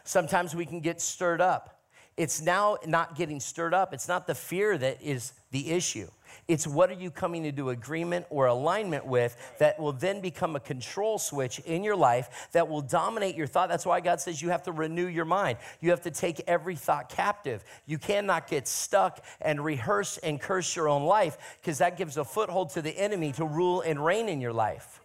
Sometimes 0.04 0.54
we 0.54 0.66
can 0.66 0.80
get 0.80 1.00
stirred 1.00 1.40
up. 1.40 1.80
It's 2.16 2.40
now 2.40 2.78
not 2.86 3.16
getting 3.16 3.40
stirred 3.40 3.74
up, 3.74 3.92
it's 3.92 4.06
not 4.06 4.26
the 4.26 4.34
fear 4.34 4.78
that 4.78 5.02
is 5.02 5.32
the 5.50 5.70
issue. 5.70 6.08
It's 6.48 6.66
what 6.66 6.90
are 6.90 6.94
you 6.94 7.10
coming 7.10 7.44
into 7.44 7.70
agreement 7.70 8.26
or 8.30 8.46
alignment 8.46 9.06
with 9.06 9.36
that 9.58 9.78
will 9.78 9.92
then 9.92 10.20
become 10.20 10.56
a 10.56 10.60
control 10.60 11.18
switch 11.18 11.58
in 11.60 11.82
your 11.82 11.96
life 11.96 12.48
that 12.52 12.68
will 12.68 12.80
dominate 12.80 13.36
your 13.36 13.46
thought. 13.46 13.68
That's 13.68 13.86
why 13.86 14.00
God 14.00 14.20
says 14.20 14.42
you 14.42 14.50
have 14.50 14.62
to 14.64 14.72
renew 14.72 15.06
your 15.06 15.24
mind. 15.24 15.58
You 15.80 15.90
have 15.90 16.02
to 16.02 16.10
take 16.10 16.42
every 16.46 16.76
thought 16.76 17.08
captive. 17.08 17.64
You 17.86 17.98
cannot 17.98 18.46
get 18.46 18.68
stuck 18.68 19.24
and 19.40 19.64
rehearse 19.64 20.18
and 20.18 20.40
curse 20.40 20.76
your 20.76 20.88
own 20.88 21.04
life 21.04 21.38
because 21.60 21.78
that 21.78 21.96
gives 21.96 22.16
a 22.16 22.24
foothold 22.24 22.70
to 22.70 22.82
the 22.82 22.90
enemy 22.90 23.32
to 23.32 23.44
rule 23.44 23.80
and 23.80 24.04
reign 24.04 24.28
in 24.28 24.40
your 24.40 24.52
life. 24.52 25.00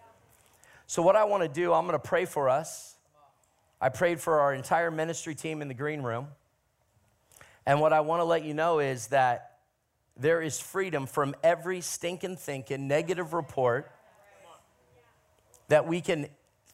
So, 0.88 1.02
what 1.02 1.16
I 1.16 1.24
want 1.26 1.44
to 1.44 1.50
do, 1.50 1.72
I'm 1.72 1.86
going 1.86 2.00
to 2.00 2.08
pray 2.08 2.26
for 2.26 2.50
us. 2.50 2.96
I 3.80 3.90
prayed 3.90 4.20
for 4.20 4.40
our 4.40 4.54
entire 4.54 4.92
ministry 4.92 5.36
team 5.36 5.62
in 5.62 5.68
the 5.68 5.74
green 5.74 6.02
room. 6.02 6.28
And 7.66 7.80
what 7.80 7.94
I 7.94 8.00
want 8.00 8.20
to 8.22 8.24
let 8.24 8.44
you 8.44 8.54
know 8.54 8.80
is 8.80 9.08
that 9.08 9.49
there 10.20 10.42
is 10.42 10.60
freedom 10.60 11.06
from 11.06 11.34
every 11.44 11.82
stinking 11.82 12.36
thinking, 12.36 12.88
negative 12.88 13.34
report 13.34 13.92
that 15.70 15.88
we 15.88 16.02
can 16.02 16.28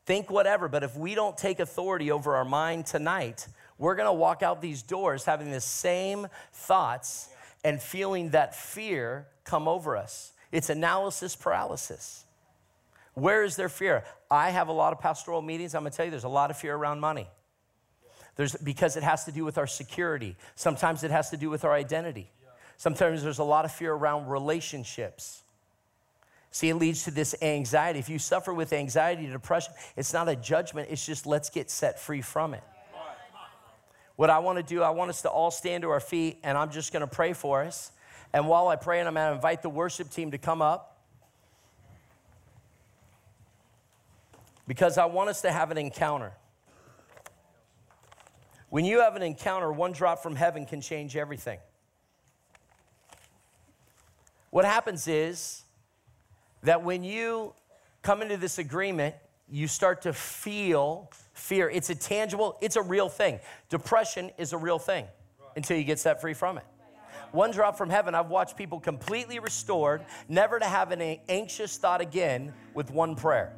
think 0.06 0.30
whatever, 0.30 0.68
but 0.68 0.84
if 0.84 0.96
we 0.96 1.16
don't 1.16 1.38
take 1.38 1.60
authority 1.60 2.12
over 2.12 2.36
our 2.36 2.46
mind 2.46 2.86
tonight, 2.86 3.48
we're 3.78 3.96
gonna 3.96 4.14
walk 4.14 4.42
out 4.42 4.62
these 4.62 4.82
doors 4.82 5.26
having 5.26 5.52
the 5.52 5.62
same 5.62 6.28
thoughts 6.54 7.30
and 7.64 7.82
feeling 7.82 8.30
that 8.30 8.56
fear 8.56 9.28
come 9.44 9.68
over 9.68 9.98
us. 9.98 10.32
It's 10.52 10.70
analysis 10.70 11.36
paralysis. 11.36 12.24
Where 13.14 13.44
is 13.44 13.56
their 13.56 13.70
fear? 13.70 14.04
I 14.30 14.52
have 14.52 14.68
a 14.68 14.74
lot 14.74 14.94
of 14.94 15.00
pastoral 15.00 15.42
meetings. 15.42 15.76
I'm 15.76 15.84
gonna 15.84 15.92
tell 15.92 16.06
you, 16.06 16.12
there's 16.12 16.24
a 16.24 16.30
lot 16.30 16.52
of 16.52 16.58
fear 16.58 16.76
around 16.76 17.00
money. 17.00 17.28
There's, 18.36 18.56
because 18.56 18.98
it 18.98 19.04
has 19.04 19.24
to 19.26 19.32
do 19.32 19.46
with 19.46 19.58
our 19.58 19.68
security. 19.68 20.36
Sometimes 20.56 21.04
it 21.04 21.12
has 21.12 21.30
to 21.30 21.38
do 21.38 21.50
with 21.50 21.64
our 21.64 21.74
identity. 21.74 22.30
Sometimes 22.78 23.24
there's 23.24 23.40
a 23.40 23.44
lot 23.44 23.66
of 23.66 23.72
fear 23.72 23.94
around 23.94 24.28
relationships. 24.28 25.44
See, 26.52 26.70
it 26.70 26.76
leads 26.76 27.04
to 27.04 27.12
this 27.12 27.36
anxiety. 27.42 28.00
If 28.00 28.10
you 28.10 28.20
suffer 28.20 28.54
with 28.54 28.72
anxiety, 28.74 29.28
depression, 29.28 29.74
it's 29.98 30.14
not 30.14 30.30
a 30.30 30.36
judgment, 30.36 30.90
it's 30.90 31.06
just 31.06 31.26
let's 31.26 31.50
get 31.50 31.70
set 31.70 32.00
free 32.00 32.22
from 32.22 32.54
it. 32.54 32.64
What 34.16 34.30
I 34.30 34.40
want 34.40 34.58
to 34.58 34.64
do, 34.64 34.82
I 34.82 34.92
want 34.92 35.10
us 35.10 35.22
to 35.24 35.30
all 35.30 35.52
stand 35.52 35.82
to 35.82 35.90
our 35.90 36.00
feet, 36.00 36.40
and 36.44 36.58
I'm 36.58 36.72
just 36.72 36.94
going 36.94 37.02
to 37.02 37.08
pray 37.08 37.34
for 37.34 37.64
us. 37.64 37.92
And 38.32 38.48
while 38.48 38.70
I 38.70 38.78
pray, 38.78 39.00
and 39.00 39.08
I'm 39.08 39.16
going 39.16 39.28
to 39.28 39.36
invite 39.36 39.62
the 39.62 39.70
worship 39.70 40.10
team 40.10 40.32
to 40.32 40.38
come 40.38 40.62
up, 40.62 40.98
because 44.68 44.98
I 44.98 45.06
want 45.06 45.30
us 45.30 45.42
to 45.42 45.52
have 45.52 45.72
an 45.72 45.78
encounter. 45.78 46.32
When 48.70 48.86
you 48.86 49.02
have 49.02 49.16
an 49.16 49.22
encounter, 49.22 49.72
one 49.72 49.92
drop 49.92 50.24
from 50.24 50.36
heaven 50.36 50.66
can 50.66 50.82
change 50.82 51.16
everything. 51.16 51.60
What 54.56 54.64
happens 54.64 55.10
is 55.10 55.64
that 56.64 56.82
when 56.82 57.04
you 57.04 57.54
come 58.02 58.22
into 58.22 58.38
this 58.38 58.58
agreement, 58.58 59.14
you 59.50 59.68
start 59.68 60.04
to 60.04 60.14
feel 60.14 61.12
fear. 61.34 61.70
It's 61.70 61.90
a 61.90 61.96
tangible, 61.96 62.58
it's 62.62 62.78
a 62.78 62.82
real 62.82 63.10
thing. 63.10 63.42
Depression 63.70 64.32
is 64.38 64.54
a 64.54 64.58
real 64.58 64.80
thing 64.80 65.08
until 65.58 65.78
you 65.78 65.84
get 65.84 66.00
set 66.00 66.22
free 66.22 66.34
from 66.34 66.58
it. 66.58 66.64
One 67.34 67.52
drop 67.52 67.78
from 67.78 67.90
heaven, 67.90 68.16
I've 68.16 68.30
watched 68.30 68.56
people 68.56 68.80
completely 68.80 69.40
restored, 69.40 70.06
never 70.30 70.58
to 70.58 70.66
have 70.66 70.94
an 70.94 71.02
anxious 71.28 71.76
thought 71.76 72.00
again 72.00 72.54
with 72.74 72.92
one 72.92 73.18
prayer. 73.18 73.52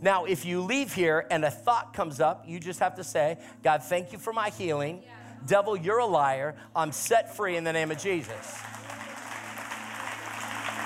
Now, 0.00 0.26
if 0.26 0.44
you 0.44 0.60
leave 0.60 0.94
here 0.94 1.26
and 1.28 1.44
a 1.44 1.50
thought 1.50 1.92
comes 1.92 2.20
up, 2.20 2.44
you 2.46 2.60
just 2.60 2.78
have 2.78 2.94
to 2.94 3.02
say, 3.02 3.36
God, 3.64 3.82
thank 3.82 4.12
you 4.12 4.18
for 4.18 4.32
my 4.32 4.50
healing. 4.50 5.02
Devil, 5.44 5.76
you're 5.76 5.98
a 5.98 6.06
liar. 6.06 6.54
I'm 6.72 6.92
set 6.92 7.34
free 7.36 7.56
in 7.56 7.64
the 7.64 7.72
name 7.72 7.90
of 7.90 7.98
Jesus. 7.98 8.62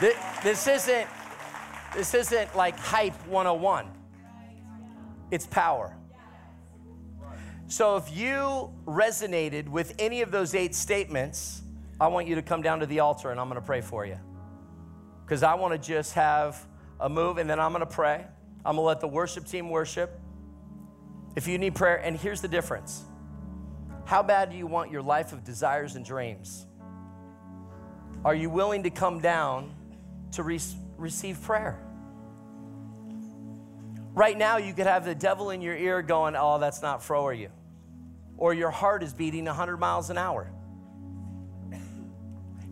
This 0.01 0.67
isn't, 0.67 1.09
this 1.95 2.13
isn't 2.13 2.55
like 2.55 2.79
hype 2.79 3.15
101. 3.29 3.87
It's 5.31 5.47
power. 5.47 5.97
So 7.69 7.97
if 7.97 8.17
you 8.17 8.73
resonated 8.85 9.69
with 9.69 9.95
any 9.99 10.23
of 10.23 10.31
those 10.31 10.55
eight 10.55 10.75
statements, 10.75 11.63
I 12.01 12.09
want 12.09 12.29
you 12.29 12.35
to 12.35 12.43
come 12.43 12.63
down 12.63 12.81
to 12.81 12.87
the 12.87 13.01
altar 13.01 13.31
and 13.31 13.41
I'm 13.41 13.49
going 13.49 13.61
to 13.61 13.67
pray 13.67 13.81
for 13.81 14.05
you. 14.05 14.19
Because 15.25 15.43
I 15.43 15.55
want 15.55 15.73
to 15.73 15.79
just 15.79 16.13
have 16.13 16.65
a 17.01 17.09
move 17.09 17.39
and 17.39 17.49
then 17.49 17.59
I'm 17.59 17.73
going 17.73 17.81
to 17.81 17.93
pray. 17.93 18.25
I'm 18.65 18.77
going 18.77 18.77
to 18.77 18.83
let 18.83 19.01
the 19.01 19.09
worship 19.09 19.47
team 19.47 19.71
worship. 19.71 20.21
If 21.35 21.49
you 21.49 21.59
need 21.59 21.75
prayer, 21.75 21.97
and 21.97 22.17
here's 22.17 22.41
the 22.41 22.49
difference 22.49 23.05
how 24.05 24.23
bad 24.23 24.51
do 24.51 24.57
you 24.57 24.67
want 24.67 24.91
your 24.93 25.03
life 25.03 25.33
of 25.33 25.43
desires 25.43 25.97
and 25.97 26.05
dreams? 26.05 26.67
Are 28.25 28.35
you 28.35 28.51
willing 28.51 28.83
to 28.85 28.91
come 28.91 29.21
down 29.21 29.76
to 30.33 30.43
re- 30.43 30.61
receive 30.97 31.41
prayer? 31.43 31.79
Right 34.15 34.39
now, 34.39 34.57
you 34.57 34.73
could 34.73 34.87
have 34.87 35.05
the 35.05 35.15
devil 35.15 35.51
in 35.51 35.61
your 35.61 35.77
ear 35.77 36.01
going, 36.01 36.37
Oh, 36.37 36.59
that's 36.59 36.81
not 36.81 37.03
for 37.03 37.35
you. 37.35 37.51
Or 38.39 38.55
your 38.55 38.71
heart 38.71 39.03
is 39.03 39.13
beating 39.13 39.45
100 39.45 39.77
miles 39.77 40.11
an 40.11 40.19
hour. 40.19 40.51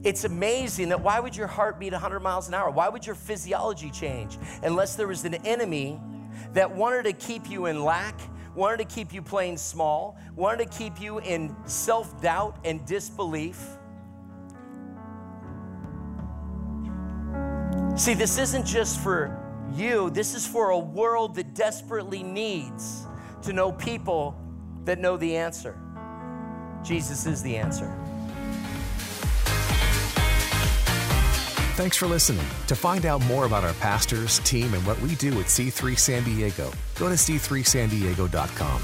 It's 0.05 0.25
amazing 0.25 0.91
that 0.91 1.01
why 1.01 1.19
would 1.19 1.35
your 1.35 1.47
heart 1.47 1.81
beat 1.81 1.93
100 1.93 2.21
miles 2.21 2.49
an 2.49 2.55
hour? 2.55 2.71
Why 2.71 2.91
would 2.91 3.07
your 3.07 3.15
physiology 3.15 3.91
change 3.91 4.39
unless 4.63 4.97
there 4.97 5.09
was 5.09 5.25
an 5.25 5.35
enemy 5.47 5.99
that 6.53 6.71
wanted 6.75 7.05
to 7.05 7.13
keep 7.15 7.49
you 7.49 7.67
in 7.67 7.83
lack, 7.83 8.21
wanted 8.55 8.79
to 8.79 8.95
keep 8.95 9.15
you 9.15 9.23
playing 9.23 9.57
small, 9.57 10.19
wanted 10.37 10.71
to 10.71 10.79
keep 10.79 11.01
you 11.01 11.21
in 11.21 11.57
self 11.67 12.21
doubt 12.21 12.59
and 12.65 12.85
disbelief? 12.87 13.74
See, 17.97 18.15
this 18.15 18.39
isn't 18.39 18.67
just 18.67 18.99
for 19.01 19.41
you, 19.73 20.11
this 20.11 20.35
is 20.35 20.47
for 20.47 20.71
a 20.71 20.79
world 20.79 21.37
that 21.37 21.55
desperately 21.55 22.23
needs 22.23 23.07
to 23.43 23.53
know 23.53 23.73
people 23.73 24.37
that 24.85 24.99
know 24.99 25.17
the 25.17 25.37
answer. 25.37 25.79
Jesus 26.83 27.25
is 27.27 27.43
the 27.43 27.57
answer. 27.57 27.97
Thanks 31.77 31.97
for 31.97 32.07
listening. 32.07 32.47
To 32.69 32.77
find 32.77 33.07
out 33.07 33.25
more 33.27 33.47
about 33.47 33.65
our 33.65 33.75
pastors, 33.75 34.39
team, 34.41 34.75
and 34.75 34.87
what 34.87 35.01
we 35.01 35.15
do 35.17 35.41
at 35.41 35.47
C3 35.47 35.99
San 35.99 36.23
Diego, 36.25 36.71
go 36.97 37.09
to 37.09 37.15
c3sandiego.com. 37.15 38.83